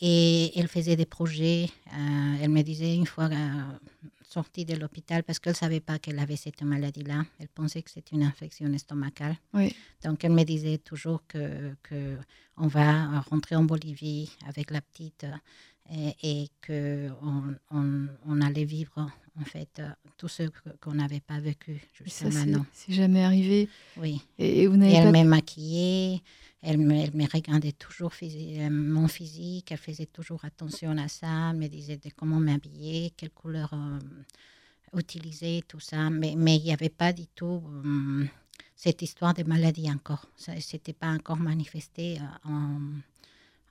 [0.00, 1.68] Et elle faisait des projets.
[1.92, 3.28] Euh, elle me disait une fois
[4.30, 7.24] sortie de l'hôpital, parce qu'elle ne savait pas qu'elle avait cette maladie-là.
[7.40, 9.36] Elle pensait que c'était une infection estomacale.
[9.52, 9.74] Oui.
[10.04, 12.16] Donc elle me disait toujours que, que
[12.56, 15.26] on va rentrer en Bolivie avec la petite
[15.90, 17.56] et, et qu'on
[18.26, 19.82] on, allait vivre en fait
[20.16, 20.44] tout ce
[20.80, 22.64] qu'on n'avait pas vécu jusqu'à maintenant.
[22.72, 23.68] C'est jamais arrivé.
[23.96, 24.20] Oui.
[24.38, 26.22] Et, vous n'avez elle m'a maquillée,
[26.62, 31.50] elle me, elle me regardait toujours euh, mon physique, elle faisait toujours attention à ça,
[31.50, 33.98] elle me disait de comment m'habiller, quelle couleur euh,
[34.98, 38.28] utilisé tout ça, mais mais il n'y avait pas du tout hum,
[38.76, 40.26] cette histoire de maladie encore.
[40.36, 42.80] Ça s'était pas encore manifesté euh, en,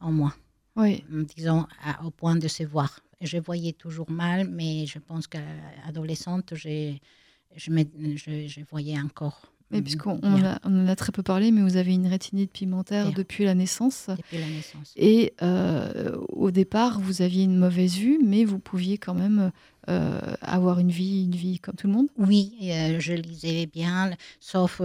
[0.02, 0.34] en moi,
[0.76, 1.04] Oui,
[1.36, 3.00] disons à- au point de se voir.
[3.22, 7.84] Je voyais toujours mal, mais je pense qu'adolescente, je, me-
[8.16, 9.52] je, je voyais encore.
[9.72, 11.94] mais hum, puisqu'on on en a, on en a très peu parlé, mais vous avez
[11.94, 13.14] une rétinite pigmentaire Bien.
[13.16, 14.10] depuis la naissance.
[14.16, 14.94] depuis la naissance.
[14.96, 19.52] Et euh, au départ, vous aviez une mauvaise vue, mais vous pouviez quand même
[19.90, 22.08] euh, avoir une vie, une vie comme tout le monde.
[22.18, 24.82] Oui, euh, je lisais bien, sauf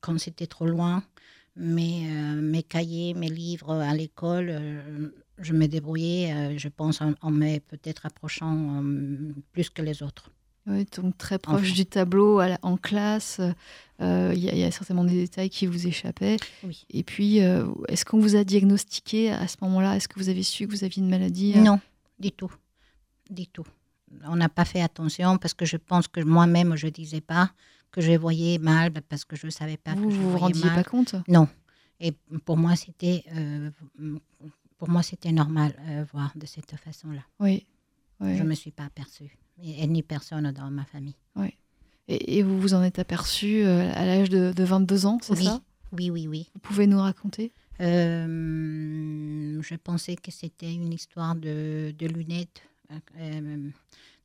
[0.00, 1.02] quand c'était trop loin.
[1.54, 2.04] Mais
[2.76, 5.08] cahiers, mes livres à l'école, euh,
[5.38, 10.02] je me débrouillais, euh, je pense, en, en me peut-être approchant euh, plus que les
[10.02, 10.30] autres.
[10.66, 13.40] Oui, donc très proche du tableau la- en classe.
[14.00, 16.36] euh, Il y, a- il y a certainement des détails qui vous échappaient.
[16.64, 16.84] Oui.
[16.90, 19.96] Et puis, euh, est-ce qu'on vous a diagnostiqué à ce moment-là?
[19.96, 21.80] Est-ce que vous avez su que vous aviez une maladie euh, Non,
[22.20, 22.52] du tout.
[23.28, 23.66] Du tout.
[24.26, 27.50] On n'a pas fait attention parce que je pense que moi-même, je ne disais pas
[27.90, 30.30] que je voyais mal parce que je ne savais pas Vous que je vous vous
[30.38, 30.74] voyais rendiez mal.
[30.84, 31.14] pas compte?
[31.28, 31.48] Non.
[32.00, 32.12] Et
[32.44, 33.70] pour moi, c'était euh,
[34.78, 37.22] pour moi c'était normal euh, voir de cette façon-là.
[37.40, 37.66] Oui.
[38.20, 38.36] oui.
[38.36, 41.16] Je ne me suis pas aperçue, et, et ni personne dans ma famille.
[42.08, 45.34] Et, et vous vous en êtes aperçu euh, à l'âge de, de 22 ans, c'est
[45.38, 45.44] Oui.
[45.44, 45.62] ça?
[45.92, 46.50] Oui, oui, oui.
[46.54, 47.52] Vous pouvez nous raconter?
[47.80, 52.62] Euh, je pensais que c'était une histoire de, de lunettes.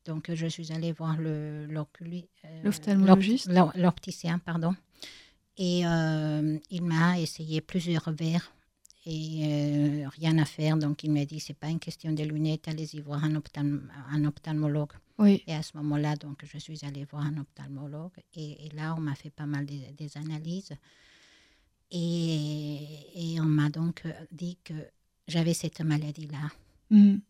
[0.05, 1.17] Donc, je suis allée voir
[2.63, 4.73] L'ophtalmologiste l'op- l'op- L'opticien, pardon.
[5.57, 8.51] Et euh, il m'a essayé plusieurs verres
[9.05, 9.39] et
[10.03, 10.77] euh, rien à faire.
[10.77, 14.25] Donc, il m'a dit c'est pas une question de lunettes, allez-y voir un, ophtalm- un
[14.25, 14.91] ophtalmologue.
[15.17, 15.41] Oui.
[15.47, 18.11] Et à ce moment-là, donc, je suis allée voir un ophtalmologue.
[18.35, 20.73] Et, et là, on m'a fait pas mal des, des analyses.
[21.91, 22.79] Et,
[23.15, 24.73] et on m'a donc euh, dit que
[25.27, 26.51] j'avais cette maladie-là.
[26.91, 27.21] Mhm.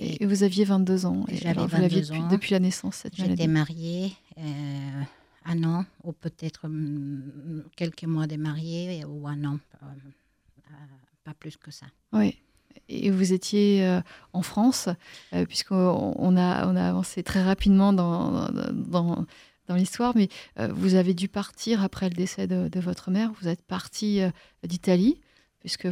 [0.00, 1.24] Et vous aviez 22 ans.
[1.28, 2.28] Et J'avais alors, vous l'aviez 22 depuis, ans.
[2.28, 3.48] depuis la naissance, cette J'étais maladie.
[3.48, 5.02] mariée euh,
[5.48, 9.86] un an, ou peut-être hum, quelques mois de mariée, ou un an, euh,
[10.70, 10.74] euh,
[11.24, 11.86] pas plus que ça.
[12.12, 12.36] Oui.
[12.88, 14.00] Et vous étiez euh,
[14.32, 14.88] en France,
[15.48, 18.46] puisqu'on on a, avancé très rapidement dans,
[19.70, 23.32] l'histoire, mais vous avez dû partir après le décès de, votre mère.
[23.40, 24.20] Vous êtes parti
[24.62, 25.20] d'Italie,
[25.60, 25.88] puisque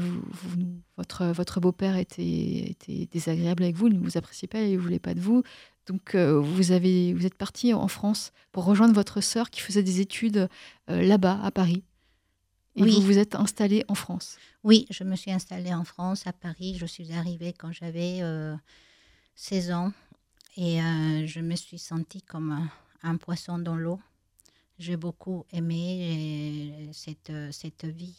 [0.97, 4.99] votre beau-père était, était désagréable avec vous, il ne vous appréciait pas, il ne voulait
[4.99, 5.43] pas de vous.
[5.87, 9.83] Donc euh, vous, avez, vous êtes parti en France pour rejoindre votre sœur qui faisait
[9.83, 10.49] des études
[10.91, 11.85] euh, là-bas, à Paris.
[12.75, 12.93] Et Oui.
[12.95, 14.37] vous vous êtes installé en France.
[14.65, 16.77] Oui, je me suis installée en France, à Paris.
[16.79, 18.55] Je suis arrivée quand j'avais euh,
[19.37, 19.93] 16 ans
[20.57, 22.69] et euh, je me suis sentie comme un,
[23.03, 24.01] un poisson dans l'eau.
[24.79, 28.15] J'ai beaucoup aimé cette, cette vie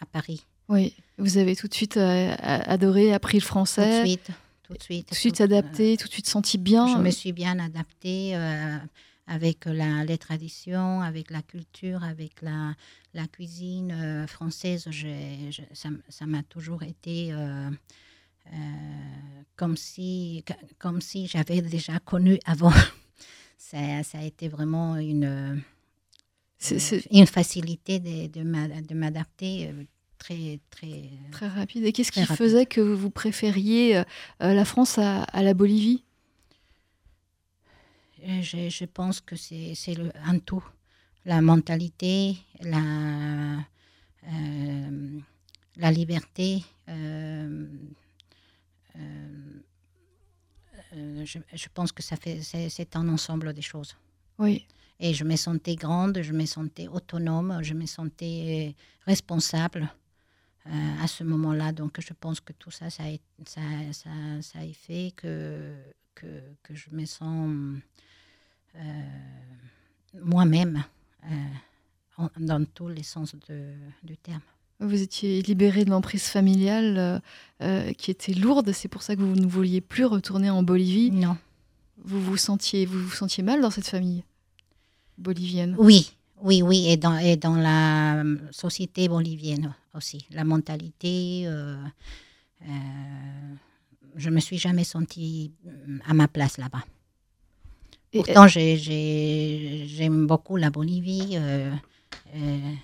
[0.00, 0.46] à Paris.
[0.68, 4.30] Oui, vous avez tout de suite adoré, appris le Tout de français, suite.
[4.70, 5.06] Tout de suite.
[5.08, 6.86] tout de suite tout- adapté, tout de suite senti bien.
[6.96, 8.78] Je me suis bien adaptée euh,
[9.26, 12.74] avec la, les traditions, avec la culture, avec la,
[13.14, 14.86] la cuisine euh, française.
[14.90, 17.70] Je- ça m'a toujours été euh,
[18.52, 18.56] euh,
[19.56, 20.44] comme si,
[20.78, 22.72] comme si j'avais déjà connu avant.
[23.58, 25.62] ça, ça a été vraiment une,
[27.10, 29.70] une facilité de, de m'a- de m'adapter
[30.24, 31.02] très, très.
[31.32, 31.84] très rapide.
[31.84, 32.36] Et qu'est-ce qui rapide.
[32.36, 34.04] faisait que vous préfériez euh,
[34.42, 36.04] euh, la France à, à la Bolivie?
[38.22, 40.64] Euh, Je, je pense que c'est c'est le- un tout.
[41.24, 42.36] La mentalité,
[42.74, 43.58] la,
[44.32, 45.18] euh,
[45.76, 46.62] la liberté.
[46.88, 47.66] euh,
[48.96, 49.62] euh,
[50.94, 53.96] euh, je, je pense que ça fait c'est un ensemble des choses.
[54.38, 54.66] Oui,
[54.98, 58.74] Et je me sentais grande, je me sentais autonome, je me sentais
[59.06, 59.99] responsable euh,
[61.02, 61.72] à ce moment-là.
[61.72, 63.60] Donc je pense que tout ça, ça a, ça,
[63.92, 64.10] ça,
[64.42, 65.74] ça a fait que,
[66.14, 66.26] que,
[66.62, 67.50] que je me sens
[68.76, 68.80] euh,
[70.22, 70.84] moi-même
[71.24, 74.42] euh, dans tous les sens de- du terme.
[74.80, 77.18] vous étiez libéré de l'emprise familiale euh,
[77.62, 78.72] euh, qui était lourde.
[78.72, 81.10] C'est pour ça que vous ne vouliez plus retourner en Bolivie.
[81.10, 81.36] Non.
[82.02, 84.24] Vous vous sentiez, vous vous sentiez mal dans cette famille
[85.18, 85.76] bolivienne?
[85.78, 90.26] Oui, oui, oui, et dans, et dans la euh, société bolivienne aussi.
[90.30, 91.76] La mentalité, euh,
[92.62, 92.66] euh,
[94.16, 96.84] je me suis jamais sentie euh, à ma place là-bas.
[98.12, 101.36] Et- Pourtant, j'ai- j'ai- j'aime beaucoup la Bolivie.
[101.36, 101.72] Euh,
[102.34, 102.74] euh,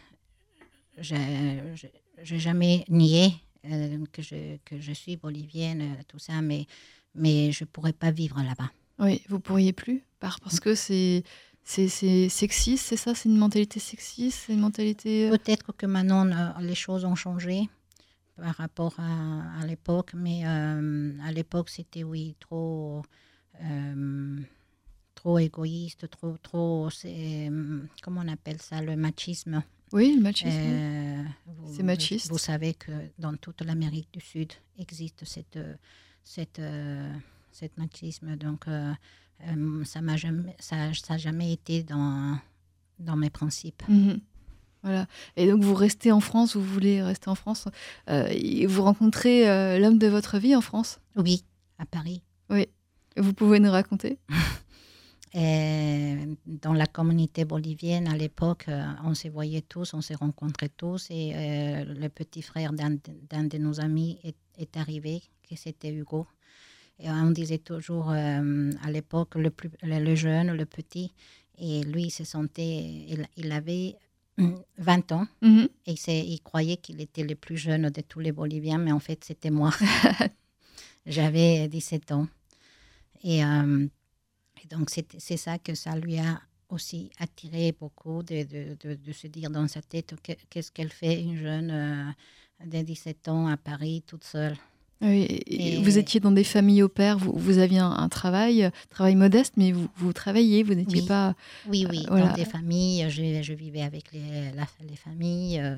[2.23, 3.35] j'ai jamais nié
[3.71, 6.67] euh, que, je, que je suis bolivienne, euh, tout ça, mais,
[7.15, 8.71] mais je ne pourrais pas vivre là-bas.
[8.99, 11.23] Oui, vous pourriez plus, par- parce que c'est
[11.69, 13.15] c'est sexiste, c'est ça?
[13.15, 14.45] C'est une mentalité sexiste?
[14.47, 15.29] C'est une mentalité...
[15.29, 16.25] euh, Peut-être que maintenant,
[16.61, 17.69] les choses ont changé
[18.37, 23.03] par rapport à, à l'époque, mais euh, à l'époque, c'était, oui, trop,
[23.63, 24.39] euh,
[25.15, 27.51] trop égoïste, trop, trop, c'est,
[28.03, 29.63] comment on appelle ça, le machisme.
[29.93, 30.51] Oui, le machisme.
[30.53, 31.23] Euh,
[31.75, 32.29] C'est machiste.
[32.31, 35.59] Vous savez que dans toute l'Amérique du Sud existe cette,
[36.23, 37.13] cette, euh,
[37.53, 38.37] cet machisme.
[38.37, 38.93] Donc, euh,
[39.43, 42.39] euh, ça m'a jamais, ça, ça jamais été dans,
[42.99, 43.83] dans mes principes.
[43.89, 44.21] Mhm.
[44.83, 45.07] Voilà.
[45.37, 47.67] Et donc vous restez en France, vous voulez rester en France,
[48.09, 51.01] euh, et vous rencontrez euh, l'homme de votre vie en France?
[51.17, 51.45] Oui,
[51.79, 52.23] à Paris.
[53.19, 54.19] Vous pouvez nous raconter?
[55.33, 58.67] Et dans la communauté bolivienne, à l'époque,
[59.05, 61.09] on se voyait tous, on s'est rencontrés tous.
[61.11, 61.33] Et
[61.85, 62.91] le petit frère d'un
[63.45, 66.27] de nos amis est, est arrivé, que c'était Hugo.
[66.99, 71.13] Et on disait toujours euh, à l'époque, le, plus- le, jeune, le petit,
[71.59, 72.77] et lui, il se sentait,
[73.09, 73.97] il, il avait
[74.39, 75.69] hum, 20 ans, Mhm.
[75.87, 75.95] et
[76.33, 79.51] il, croyait qu'il était le plus jeune de tous les Boliviens, mais en fait, c'était
[79.51, 79.71] moi.
[81.07, 82.27] J'avais 17 ans.
[83.23, 83.87] Et, euh,
[84.63, 88.95] et donc, c'est c'est ça que ça lui a aussi attiré beaucoup, de, de, de-
[88.97, 92.11] de se dire dans sa tête que- qu'est-ce qu'elle fait, une jeune euh,
[92.67, 94.57] de 17 ans à Paris, toute seule.
[95.03, 98.65] Oui, et Vous étiez dans des familles au pair, vous, vous aviez un, un travail,
[98.65, 101.07] euh, travail modeste, mais vous, vous travailliez, vous n'étiez Oui.
[101.07, 101.35] pas...
[101.69, 102.29] Oui, oui, voilà.
[102.29, 104.21] dans des familles, je, je vivais avec les,
[104.57, 105.77] la- les familles euh,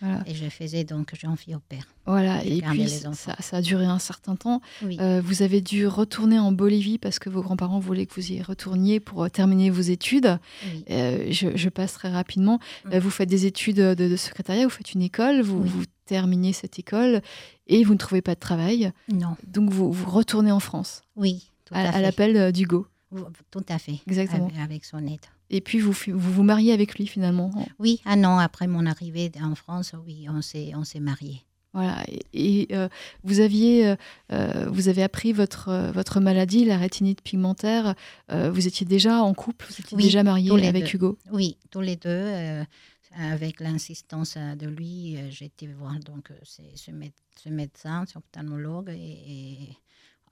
[0.00, 1.86] Voilà, et je faisais donc jeune fille au père.
[2.06, 2.42] voilà.
[2.44, 4.60] Et puis ça, ça a duré un certain temps.
[4.82, 8.32] Oui, Euh, vous avez dû retourner en Bolivie parce que vos grands-parents voulaient que vous
[8.32, 10.38] y retourniez pour euh, terminer vos études.
[10.64, 10.84] oui.
[10.90, 12.58] Euh, je, je passe très rapidement.
[12.86, 12.98] Mm.
[12.98, 15.68] Vous faites des études de, de secrétariat, vous faites une école, vous, Oui.
[15.68, 17.20] vous terminez cette école
[17.68, 18.92] et vous ne trouvez pas de travail.
[19.12, 22.86] Non, Donc vous, vous retournez en France oui, tout à, à, l'appel d'Hugo.
[23.12, 23.98] Ou- Tout à fait.
[24.06, 24.50] Exactement.
[24.62, 25.20] Avec, son aide.
[25.50, 27.50] Et puis vous vous, vous mariez avec lui finalement.
[27.78, 31.42] Oui, un an après mon arrivée en France, oui, on s'est, on s'est mariés.
[31.72, 32.02] Voilà.
[32.08, 32.88] Et, et, euh,
[33.22, 33.96] vous aviez, euh,
[34.32, 37.94] euh, vous avez appris votre votre maladie, la rétinite pigmentaire.
[38.32, 40.94] Euh, vous étiez déjà en couple, vous étiez Oui, déjà marié tous les avec deux.
[40.96, 41.18] Hugo.
[41.32, 42.64] Oui, tous les deux,
[43.16, 48.94] avec l'insistance de lui, j'ai été voir donc ce, mé- ce médecin, ce ophtalmologue, et,
[48.94, 49.76] et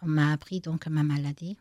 [0.03, 1.57] on m'a appris donc ma maladie.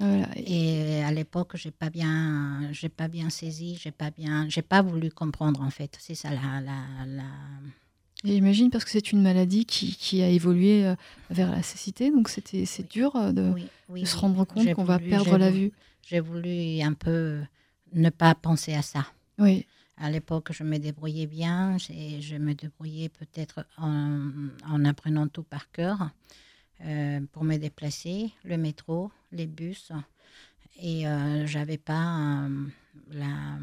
[0.00, 0.28] Voilà.
[0.36, 4.82] Et- à l'époque, j'ai pas bien, j'ai pas bien saisi, j'ai pas bien, j'ai pas
[4.82, 5.96] voulu comprendre en fait.
[6.00, 7.22] C'est ça la, la, la-
[8.24, 10.94] et J'imagine parce que c'est une maladie qui, qui a évolué euh,
[11.30, 12.88] vers la cécité, donc c'était c'est Oui.
[12.90, 15.72] dur euh, de, oui, oui, de se rendre compte qu'on va perdre la vue.
[16.06, 17.40] J'ai voulu un peu
[17.94, 19.06] ne pas penser à ça.
[19.38, 19.64] Oui.
[19.96, 21.76] À l'époque, je me débrouillais bien.
[21.78, 24.28] j'ai- Je me débrouillais peut-être en,
[24.68, 26.10] en apprenant tout par cœur
[26.84, 29.92] euh, pour me déplacer, le métro, les bus.
[30.80, 32.66] Et euh, j'avais pas euh,
[33.12, 33.58] la,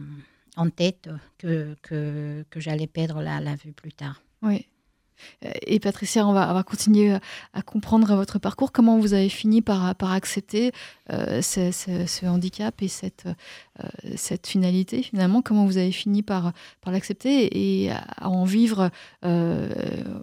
[0.55, 4.21] en tête que, que, que j'allais perdre la, la vue plus tard.
[4.41, 4.67] Oui.
[5.45, 7.19] Euh, Et Patricia, on va, on va continuer à-
[7.53, 8.71] à comprendre votre parcours.
[8.71, 10.71] Comment vous avez fini par, par accepter
[11.11, 15.41] euh, ce, ce- ce handicap et cette, euh, cette finalité finalement?
[15.41, 16.51] Comment vous avez fini par,
[16.81, 18.89] par l'accepter et à en vivre
[19.25, 19.69] euh,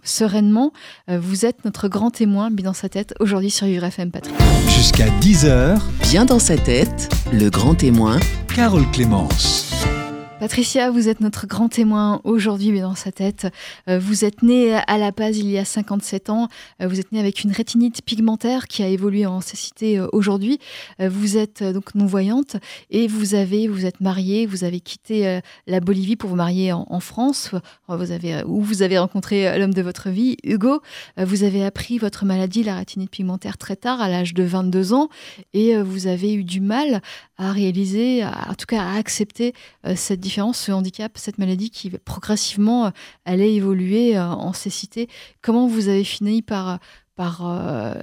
[0.03, 0.71] sereinement?
[1.09, 4.37] Euh, Vous êtes notre grand témoin, bien dans sa tête, aujourd'hui sur Vivre FM, Patricia.
[4.69, 5.79] Jusqu'à 10h,
[6.11, 8.19] Bien dans sa tête, le grand témoin,
[8.53, 9.71] Carole Clémence.
[10.37, 13.47] Patricia, vous êtes notre grand témoin aujourd'hui, mais dans sa tête.
[13.87, 16.49] Euh, Vous êtes née à La Paz il y a 57 ans.
[16.81, 20.59] Euh, Vous êtes née avec une rétinite pigmentaire qui a évolué en cécité euh, aujourd'hui.
[20.99, 22.57] Vous êtes donc non-voyante
[22.89, 26.99] et vous avez, vous êtes mariée, vous avez quitté la Bolivie pour vous marier en,
[26.99, 27.51] France,
[27.87, 30.81] vous avez, où vous avez rencontré l'homme de votre vie, Hugo.
[31.17, 35.09] Vous avez appris votre maladie, la rétinite pigmentaire, très tard, à l'âge de 22 ans,
[35.53, 37.01] et vous avez eu du mal
[37.37, 39.53] à réaliser, en tout cas à accepter
[39.95, 42.91] cette différence, ce handicap, cette maladie qui progressivement euh,
[43.31, 45.07] allait évoluer euh, en cécité.
[45.41, 46.79] Comment vous avez fini par,
[47.15, 47.93] par euh,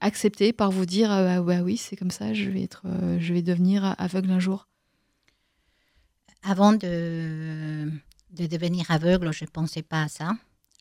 [0.00, 3.30] accepter, par vous dire ah, bah oui, c'est comme ça, je vais, être, euh, je
[3.34, 4.60] vais devenir aveugle un jour?
[6.42, 7.90] Avant de,
[8.38, 10.28] de devenir aveugle, je ne pensais pas à ça.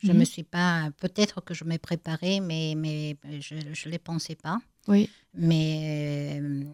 [0.04, 0.20] Je Mhm.
[0.20, 0.90] me suis pas.
[1.04, 4.58] Peut-être que je m'ai préparée, mais, mais je ne les pensais pas.
[4.90, 6.66] Oui, Mais euh,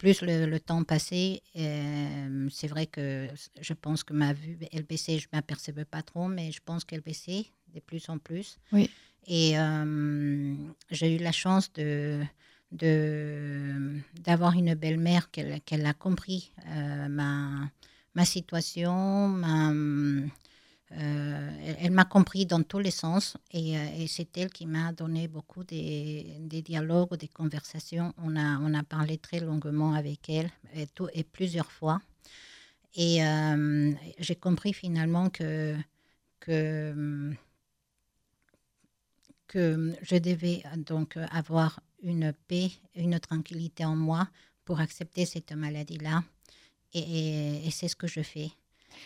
[0.00, 3.28] plus le, le temps passait, euh, c'est vrai que
[3.60, 5.18] je pense que ma vue, elle baissait.
[5.18, 8.58] Je ne m'apercevais pas trop, mais je pense qu'elle baissait de plus en plus.
[8.72, 8.90] Oui.
[9.26, 10.54] Et euh,
[10.90, 12.22] j'ai eu la chance de
[12.72, 17.70] de- d'avoir une belle-mère qu'elle qu'elle a compris euh, ma,
[18.14, 19.72] ma situation, ma,
[20.92, 25.28] euh, elle, m'a compris dans tous les sens et, euh, c'est elle qui m'a donné
[25.28, 28.12] beaucoup des, dialogues, des conversations.
[28.18, 32.00] On a, on a parlé très longuement avec elle et, plusieurs fois.
[32.94, 35.76] Et euh, j'ai compris finalement que,
[36.40, 37.32] que,
[39.46, 44.28] que je devais donc avoir une paix, une tranquillité en moi
[44.64, 46.24] pour accepter cette maladie-là.
[46.92, 48.50] Et c'est ce que je fais.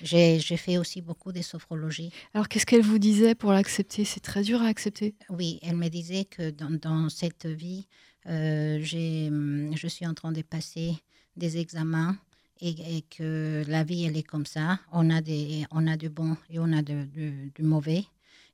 [0.02, 2.10] J'ai fait aussi beaucoup de sophrologie.
[2.34, 4.04] Alors, qu'est-ce qu'elle vous disait pour l'accepter?
[4.04, 5.14] C'est très dur à accepter.
[5.30, 7.86] Oui, elle me disait que dans, dans cette vie,
[8.26, 10.94] euh, je suis en train de passer
[11.36, 12.16] des examens
[12.60, 14.80] et, que la vie, elle est comme ça.
[14.92, 17.06] On a, des, on a du bon et on a du,
[17.54, 18.04] du, mauvais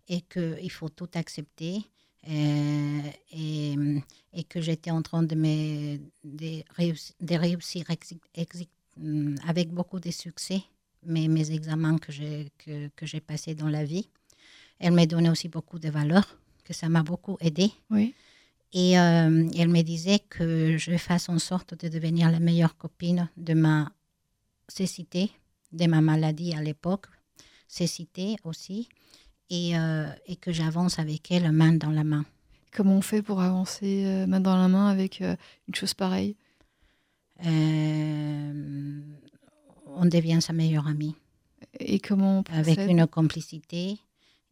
[0.09, 1.85] et qu'il faut tout accepter.
[2.29, 3.01] Euh,
[3.33, 3.75] et,
[4.35, 7.87] et, que j'étais en train de, me, de, réussir, de réussir
[9.47, 10.63] avec beaucoup de succès
[11.05, 14.09] mes, mes examens que j'ai que, que j'ai passés dans la vie.
[14.79, 17.71] Elle m'a donné aussi beaucoup de valeurs, que ça m'a beaucoup aidé.
[17.91, 18.15] Oui.
[18.73, 23.29] Et euh, elle me disait que je fasse en sorte de devenir la meilleure copine
[23.37, 23.93] de ma
[24.69, 25.33] cécité,
[25.73, 27.07] de ma maladie à l'époque,
[27.67, 28.89] cécité aussi,
[29.51, 32.25] et, euh, et que j'avance avec elle main dans la main.
[32.73, 36.37] Comment on fait pour avancer euh, main dans la main avec une chose pareille?
[39.97, 41.15] On devient sa meilleure amie.
[41.79, 43.99] Et comment on Avec une complicité,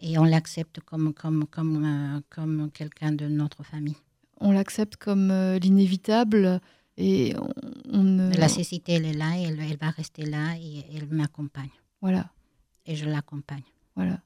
[0.00, 3.96] et on l'accepte comme, comme, comme, comme quelqu'un de notre famille
[4.40, 6.60] on l'accepte comme euh, l'inévitable
[6.96, 7.34] et
[7.92, 11.70] on, La cécité, elle est là, elle, elle va rester là et elle m'accompagne.
[12.00, 12.28] Voilà.
[12.86, 13.62] Et je l'accompagne.
[13.94, 14.20] Voilà.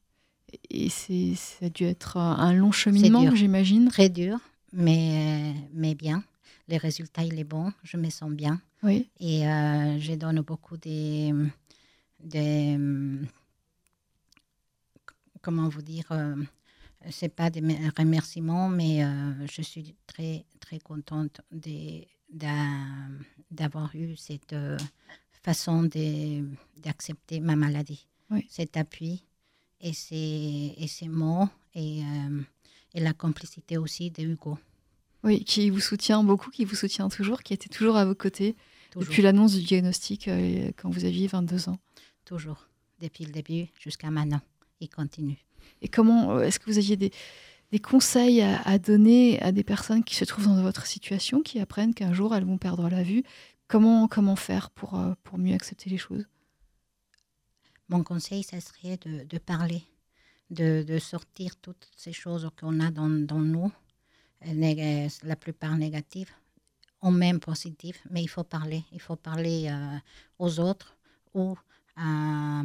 [0.71, 3.89] Et c'est, ça a dû être un long cheminement, j'imagine.
[3.89, 4.39] Très dur,
[4.73, 6.25] mais, mais bien.
[6.69, 8.61] Les résultats, il est bon, je me sens bien.
[8.83, 9.09] Oui.
[9.21, 11.49] Et euh, je donne beaucoup de,
[12.25, 13.25] de
[15.43, 16.37] comment vous dire, euh,
[17.11, 17.61] c'est pas des
[17.99, 21.41] remerciements, mais euh, je suis très, très contente
[23.51, 24.79] d'avoir eu cette euh,
[25.43, 25.89] façon
[26.77, 28.07] d'accepter ma maladie,
[28.49, 29.25] cet appui
[29.81, 32.03] et ces, et ces mots et,
[32.95, 34.57] et la complicité aussi de Hugo.
[35.25, 38.55] Oui, qui vous soutient beaucoup, qui vous soutient toujours, qui était toujours à vos côtés
[38.97, 40.29] depuis l'annonce du diagnostic
[40.77, 41.79] quand vous aviez 22 ans.
[42.25, 42.69] Toujours,
[43.01, 44.41] depuis le début jusqu'à maintenant.
[44.81, 45.39] Il continue.
[45.81, 47.13] Et comment euh, est-ce que vous aviez des,
[47.71, 51.95] des conseils à, donner à des personnes qui se trouvent dans votre situation, qui apprennent
[51.95, 53.23] qu'un jour elles vont perdre la vue?
[53.69, 56.27] Comment, comment faire pour, euh, pour mieux accepter les choses?
[57.89, 59.83] Mon conseil, ça serait de, de parler,
[60.51, 63.71] de, de, sortir toutes ces choses qu'on a dans, dans nous,
[64.45, 66.31] la plupart négatives,
[67.03, 68.85] ou même positives, mais il faut parler.
[68.93, 69.99] Il faut parler euh,
[70.39, 70.97] aux autres
[71.35, 71.57] ou
[71.97, 72.63] à,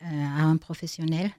[0.00, 1.30] à un professionnel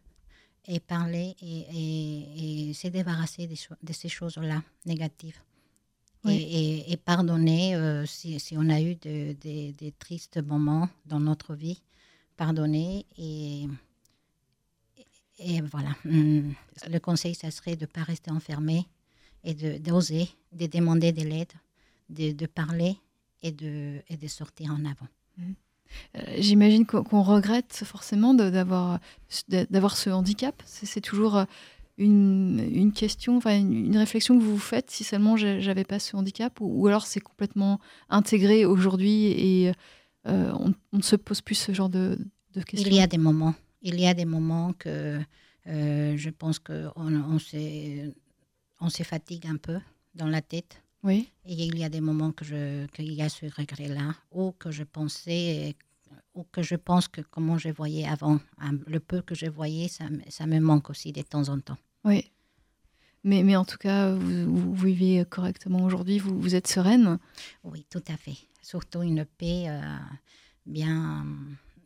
[0.68, 5.40] et parler et, et, se débarrasser de, ces choses-là négatives.
[6.28, 9.34] Et, et, pardonner euh, si, si, on a eu des
[9.80, 11.82] de, tristes moments dans notre vie,
[12.36, 13.68] pardonner et,
[15.40, 15.96] et voilà.
[16.04, 16.52] Hmm.
[16.90, 18.86] Le conseil, ça serait de ne pas rester enfermé
[19.46, 21.54] et d'oser, de, demander de l'aide,
[22.10, 22.98] de, de, parler
[23.42, 25.08] et de, et de sortir en avant.
[25.38, 25.54] Hmm.
[26.16, 30.62] Euh, j'imagine qu'on regrette forcément d'avoir ce handicap.
[30.66, 31.46] C'est toujours euh,
[31.98, 36.58] une, question, enfin une, réflexion que vous vous faites si seulement j'avais pas ce handicap,
[36.60, 39.72] ou, alors c'est complètement intégré aujourd'hui et
[40.28, 42.18] euh, on, ne se pose plus ce genre de,
[42.66, 42.90] questions.
[42.90, 45.20] Il y a des moments, il y a des moments que
[45.66, 47.38] je pense qu'on on,
[48.80, 49.78] on se fatigue un peu
[50.16, 51.30] dans la tête oui.
[51.46, 54.72] Et il y a des moments que je, qu'il y a ce regret-là, ou que
[54.72, 55.76] je pensais,
[56.34, 59.88] ou que je pense que comment je voyais avant, hein, le peu que je voyais,
[59.88, 61.78] ça, ça me manque aussi de temps en temps.
[62.04, 62.32] Oui.
[63.24, 67.20] Mais, mais en tout cas, vous, vivez correctement aujourd'hui, vous, vous êtes sereine
[67.64, 68.38] Oui, tout à fait.
[68.62, 69.82] Surtout une paix euh,
[70.66, 71.26] bien,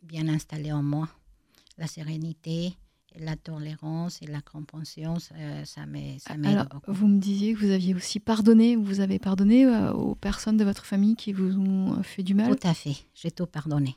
[0.02, 1.08] bien installée en moi.
[1.78, 2.74] La sérénité,
[3.18, 6.20] la tolérance et la compréhension, ça, m'aide
[6.70, 6.92] beaucoup.
[6.92, 10.64] Vous me disiez que vous aviez aussi pardonné, vous avez pardonné euh, aux personnes de
[10.64, 13.96] votre famille qui vous ont fait du mal Tout à fait, j'ai tout pardonné.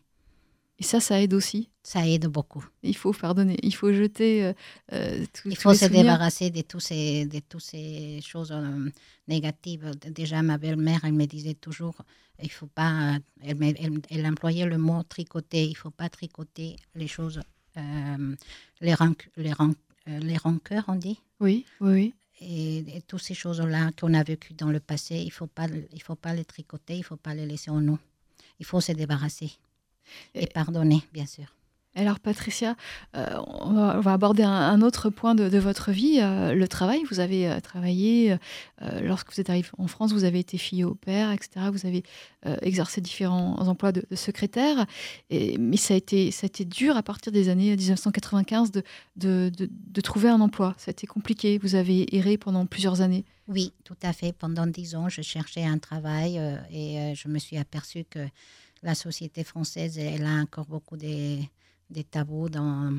[0.77, 2.65] Et ça, ça aide aussi Ça aide beaucoup.
[2.83, 4.53] Il faut pardonner, il faut jeter euh,
[4.91, 8.89] euh tout, Il faut se débarrasser de, tous ces, de toutes ces choses euh,
[9.27, 9.91] négatives.
[10.11, 11.95] Déjà, ma belle-mère, elle me disait toujours,
[12.43, 17.07] il faut pas, elle, elle, elle employait le mot tricoter, il faut pas tricoter les
[17.07, 17.39] choses
[17.77, 18.35] euh,
[18.81, 18.95] les,
[19.37, 21.19] les, euh, les rancœurs, on dit.
[21.39, 22.13] Oui, oui, oui.
[22.41, 26.01] Et, toutes ces choses-là qu'on a vécues dans le passé, il ne faut, pas, il
[26.01, 27.99] faut pas les tricoter, il ne faut pas les laisser en nous.
[28.59, 29.51] Il faut se débarrasser
[30.33, 31.45] et, pardonner, bien sûr.
[31.97, 32.75] Alors Patricia,
[33.15, 37.03] euh, on, va, aborder un, autre point de, votre vie, euh, le travail.
[37.09, 38.37] Vous avez euh, travaillé,
[39.01, 41.67] lorsque vous êtes arrivé en France, vous avez été fille au père, etc.
[41.71, 42.03] Vous avez
[42.61, 44.85] exercé différents emplois de, secrétaire.
[45.31, 48.83] Mais ça a, été, ça a été dur à partir des années 1995 de,
[49.15, 50.75] de, trouver un emploi.
[50.77, 51.57] Ça a été compliqué.
[51.57, 53.23] Vous avez erré pendant plusieurs années.
[53.47, 54.33] Oui, tout à fait.
[54.33, 56.39] Pendant dix ans, je cherchais un travail
[56.71, 58.27] et je me suis aperçue que
[58.83, 61.39] la société française, elle a encore beaucoup de
[61.89, 62.91] des tabous dans,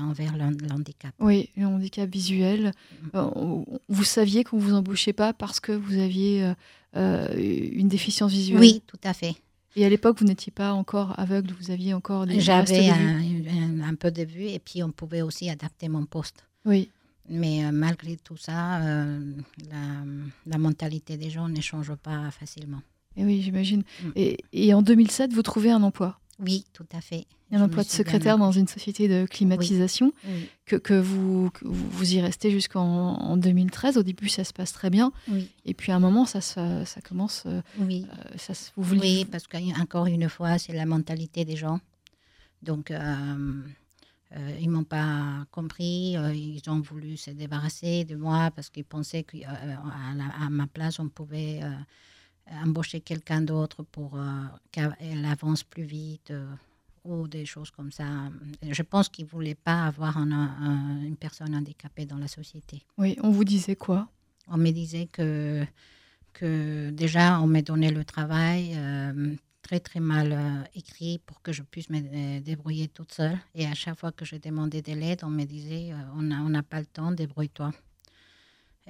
[0.00, 1.14] envers le handicap.
[1.18, 2.72] Oui, le handicap visuel.
[3.12, 3.16] Mm.
[3.16, 6.54] Euh, vous saviez qu'on ne vous embauchait pas parce que vous aviez euh,
[6.96, 8.60] euh, une déficience visuelle?
[8.60, 9.34] Oui, tout à fait.
[9.74, 14.10] Et à l'époque, vous n'étiez pas encore aveugle, vous aviez encore des J'avais un, peu
[14.10, 16.44] de vue et puis on pouvait aussi adapter mon poste.
[16.66, 16.90] Oui.
[17.28, 20.04] Mais malgré tout ça, la,
[20.46, 22.82] la, mentalité des gens ne change pas facilement.
[23.16, 23.82] Et oui, j'imagine.
[24.02, 24.10] Mm.
[24.16, 26.18] Et, et en 2007, vous trouvez un emploi?
[26.38, 27.26] Oui, tout à fait.
[27.50, 30.12] Un emploi de secrétaire dans une société de climatisation,
[30.64, 33.98] Que, que, vous, vous y restez jusqu'en 2013.
[33.98, 35.12] Au début, ça se passe très bien.
[35.66, 37.44] Et puis à un moment, ça, ça, ça commence.
[37.46, 38.06] Euh, oui.
[38.10, 39.00] Euh, ça, vous voulez...
[39.00, 41.80] Oui, parce qu'encore une fois, c'est la mentalité des gens.
[42.62, 42.96] Donc, euh,
[44.36, 46.16] euh ils ne m'ont pas compris.
[46.34, 51.08] ils ont voulu se débarrasser de moi parce qu'ils pensaient qu'à à ma place, on
[51.08, 51.60] pouvait
[52.64, 56.46] embaucher quelqu'un d'autre pour euh, qu'elle avance plus vite euh,
[57.04, 58.04] ou des choses comme ça.
[58.62, 62.82] Je pense qu'ils ne voulaient pas avoir une personne handicapée dans la société.
[62.96, 64.08] Oui, on vous disait quoi?
[64.48, 65.64] On me disait que,
[66.32, 71.62] que déjà, on m'a donné le travail euh, très très mal écrit pour que je
[71.62, 73.38] puisse me débrouiller toute seule.
[73.54, 76.80] Et à chaque fois que je demandais de l'aide, on me disait, on n'a pas
[76.80, 77.72] le temps, débrouille-toi.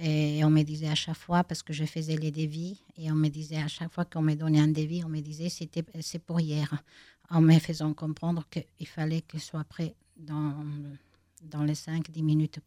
[0.01, 3.15] Et on me disait à chaque fois, parce que je faisais les dévis, et on
[3.15, 6.19] me disait à chaque fois qu'on me donnait un dévis, on me disait c'était c'est
[6.19, 6.83] pour hier,
[7.31, 10.55] en me faisant comprendre qu'il fallait qu'il soit prêt dans,
[11.51, 12.59] dans les 5-10 minutes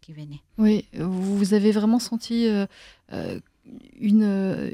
[0.00, 0.40] qui, venaient.
[0.58, 2.66] Oui, vous avez vraiment senti euh,
[3.12, 3.38] euh,
[3.98, 4.70] une, euh,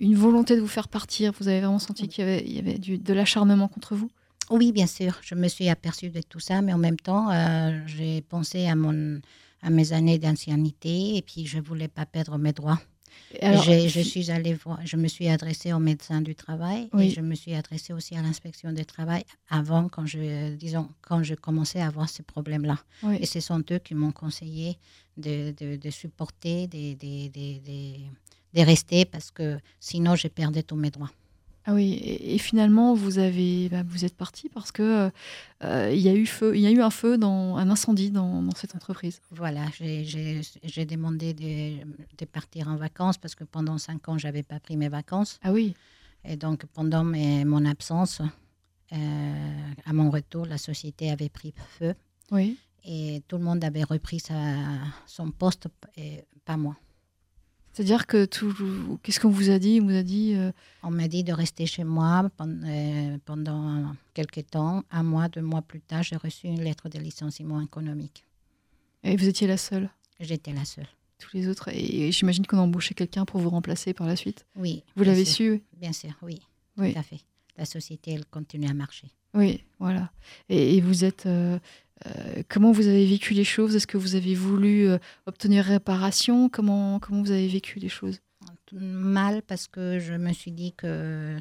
[0.00, 2.58] une volonté de vous faire partir, vous avez vraiment senti qu'il y avait, il y
[2.58, 4.10] avait du, de l'acharnement contre vous?
[4.50, 7.30] Oui, bien sûr, je me suis aperçue de tout ça, mais en même temps,
[7.86, 9.20] j'ai pensé à mon
[9.64, 12.80] à mes années d'ancienneté et puis je voulais pas perdre mes droits.
[13.42, 17.34] je suis allée voir, je me suis adressée au médecin du travail et je me
[17.34, 21.86] suis adressée aussi à l'inspection du travail avant, quand je, disons, quand je commençais à
[21.86, 22.78] avoir ces problèmes-là.
[23.18, 24.76] Et ce sont eux qui m'ont conseillé
[25.16, 31.10] de, de, supporter, de, de, rester parce que sinon je perdais tous mes droits.
[31.66, 35.10] Ah oui, et, finalement, vous avez, bah, vous êtes parti parce que
[35.62, 38.10] euh, il y a eu feu, il y a eu un feu dans un incendie
[38.10, 39.22] dans, cette entreprise.
[39.30, 44.76] Voilà, j'ai demandé de, partir en vacances parce que pendant cinq ans, j'avais pas pris
[44.76, 45.38] mes vacances.
[45.42, 45.74] Ah oui.
[46.26, 48.20] Et donc pendant mon absence,
[48.92, 51.94] euh, à mon retour, la société avait pris feu.
[52.30, 52.58] Oui.
[52.84, 54.36] Et tout le monde avait repris sa,
[55.06, 56.76] son poste, et pas moi.
[57.74, 58.54] C'est-à-dire que tout.
[59.02, 59.80] Qu'est-ce qu'on vous a dit?
[59.82, 60.34] On vous a dit.
[60.36, 60.52] Euh,
[60.84, 64.84] On m'a dit de rester chez moi euh, pendant, quelques temps.
[64.92, 68.24] Un mois, deux mois plus tard, j'ai reçu une lettre de licenciement économique.
[69.02, 69.90] Et vous étiez la seule?
[70.20, 70.86] J'étais la seule.
[71.18, 71.68] Tous les autres.
[71.72, 74.46] Et j'imagine qu'on a embauché quelqu'un pour vous remplacer par la suite?
[74.54, 74.84] Oui.
[74.94, 76.40] Vous l'avez su Bien sûr, oui.
[76.76, 76.92] oui.
[76.92, 77.20] Tout à fait.
[77.56, 79.08] La société, elle continue à marcher.
[79.34, 80.10] Oui, voilà.
[80.48, 81.26] Et, vous êtes.
[81.26, 81.58] Euh,
[82.06, 83.74] euh, comment vous avez vécu les choses?
[83.76, 86.48] Est-ce que vous avez voulu euh, obtenir réparation?
[86.48, 88.20] Comment, comment vous avez vécu les choses?
[88.72, 91.38] Mal, parce que je me suis dit que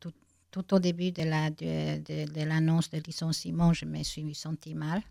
[0.00, 0.12] tout,
[0.50, 5.02] tout, au début de l'annonce de, de, de licenciement, je me suis sentie mal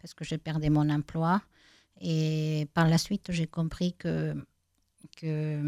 [0.00, 1.42] parce que je perdais mon emploi.
[2.00, 4.34] Et par la suite, j'ai compris que,
[5.16, 5.60] que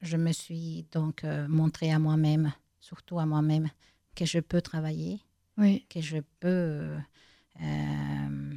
[0.00, 3.68] je me suis donc montré à moi-même, surtout à moi-même,
[4.14, 5.20] que je peux travailler
[5.58, 5.84] oui.
[5.90, 6.96] que je peux,
[7.60, 8.54] euh,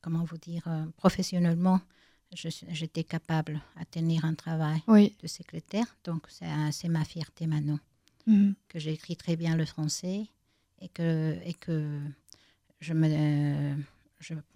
[0.00, 1.80] comment vous dire, euh, professionnellement,
[2.32, 5.96] j'étais capable à tenir un travail de secrétaire.
[6.04, 7.78] Donc, c'est ma fierté maintenant.
[8.26, 8.54] Mhm.
[8.68, 10.26] Que j'écris très bien le français
[10.80, 12.00] et que, et que
[12.80, 13.76] je me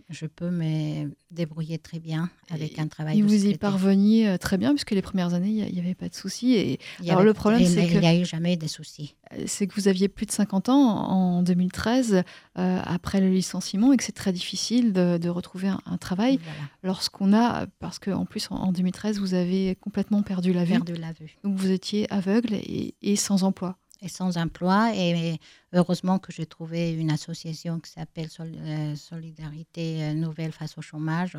[0.08, 3.18] je, peux me débrouiller très bien avec un travail.
[3.18, 6.08] Et vous y parveniez euh, très bien, puisque les premières années, il n'y avait pas
[6.08, 6.54] de soucis.
[6.54, 9.14] Et alors le problème, c'est qu'il n'y a eu jamais de soucis.
[9.32, 12.22] Euh, c'est que vous aviez plus de 50 ans en 2013,
[12.58, 16.38] euh, après le licenciement, et que c'est très difficile de, retrouver un, travail
[16.82, 20.72] lorsqu'on a, parce qu'en plus, en, 2013, vous avez complètement perdu la vue.
[20.72, 21.36] Perdu la vue.
[21.42, 23.76] Donc vous étiez aveugle et sans emploi
[24.07, 24.92] et sans emploi.
[24.94, 25.38] Et
[25.72, 31.36] heureusement que j'ai trouvé une association qui s'appelle euh, Solidarité euh, Nouvelle face au chômage,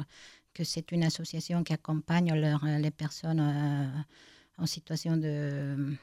[0.54, 3.44] que c'est une association qui accompagne leur, euh, les personnes
[4.58, 5.96] en situation de,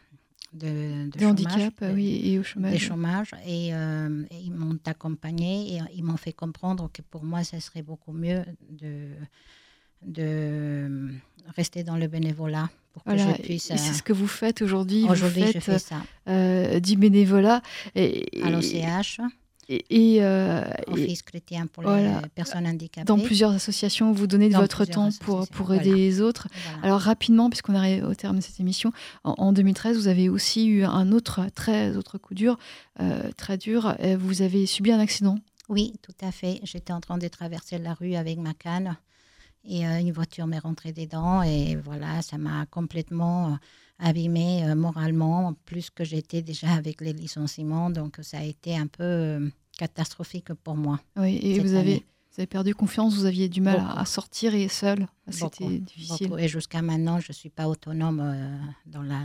[0.53, 2.79] de, de De chômage, handicap, de- oui, et au des chômage.
[2.79, 7.43] chômages et, euh, et ils m'ont accompagné et ils m'ont fait comprendre que pour moi,
[7.45, 9.09] ce serait beaucoup mieux de,
[10.03, 11.11] de
[11.57, 13.65] rester dans le bénévolat pour que Voilà, je puisse.
[13.65, 15.05] c'est euh, ce que vous faites aujourd'hui.
[15.11, 15.97] Aujourd'hui, je fais ça
[16.29, 17.61] euh, du bénévolat
[17.95, 19.21] et, à l'OCH,
[19.69, 19.85] et-
[20.17, 22.21] et, euh, Office chrétien pour voilà.
[22.23, 23.05] les personnes handicapées.
[23.07, 25.83] dans plusieurs associations, vous donnez de Dans votre temps pour, pour voilà.
[25.83, 26.49] aider les autres.
[26.83, 28.93] Alors rapidement, puisqu'on arrive au terme de cette émission,
[29.25, 32.59] en, en 2013, vous avez aussi eu un autre très autre coup dur,
[33.37, 33.97] très dur.
[34.19, 35.39] Vous avez subi un accident.
[35.71, 36.61] Oui, tout à fait.
[36.63, 38.97] J'étais en train de traverser la rue avec ma canne
[39.65, 43.57] et euh, une voiture m'est rentrée dedans et voilà, ça m'a complètement euh,
[43.99, 47.91] abîmée euh, moralement, plus que j'étais déjà avec les licenciements.
[47.91, 49.49] Donc ça a été un peu euh,
[49.79, 51.01] catastrophique pour moi.
[51.17, 52.05] Oui, et vous avez, année.
[52.33, 53.15] vous avez perdu confiance.
[53.15, 53.99] Vous aviez du mal à, Beaucoup.
[54.01, 55.01] à sortir et seul.
[55.27, 56.29] Beaucoup, C'était difficile.
[56.29, 56.39] beaucoup.
[56.41, 58.19] Et jusqu'à maintenant, je ne suis pas autonome
[58.87, 59.21] dans, la,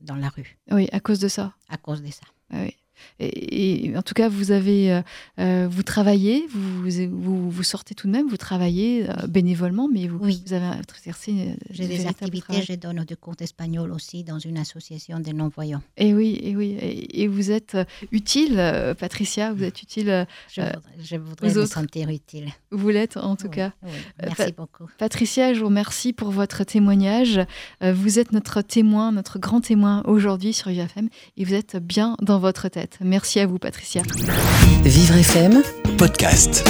[0.00, 1.52] dans la rue Oui, à cause de ça.
[1.68, 2.22] à cause de ça.
[2.52, 2.74] Ah oui.
[3.18, 5.02] Et, et en tout cas, vous avez, euh,
[5.38, 10.06] euh, vous travaillez, vous, vous, vous sortez tout de même, vous travaillez euh, bénévolement, mais
[10.06, 10.42] vous, Oui.
[10.46, 12.64] vous avez exercé J'ai des activités, travail.
[12.68, 15.82] je donne des cours d'espagnol aussi dans une association des non-voyants.
[15.96, 17.76] Et oui, et oui, et, et vous êtes
[18.12, 18.56] utile,
[18.98, 22.48] Patricia, vous êtes utile, Je, voudrais, je voudrais me sentir utile.
[22.70, 23.72] vous l'êtes en tout Oui, cas.
[23.82, 23.90] oui.
[24.22, 24.84] Merci pa- beaucoup.
[24.98, 27.40] Patricia, je vous remercie pour votre témoignage.
[27.82, 32.38] Vous êtes notre témoin, notre grand témoin aujourd'hui sur UFM et vous êtes bien dans
[32.38, 32.89] votre tête.
[33.00, 34.02] Merci à vous, Patricia.
[34.84, 35.62] Vivre FM
[35.98, 36.64] Podcast.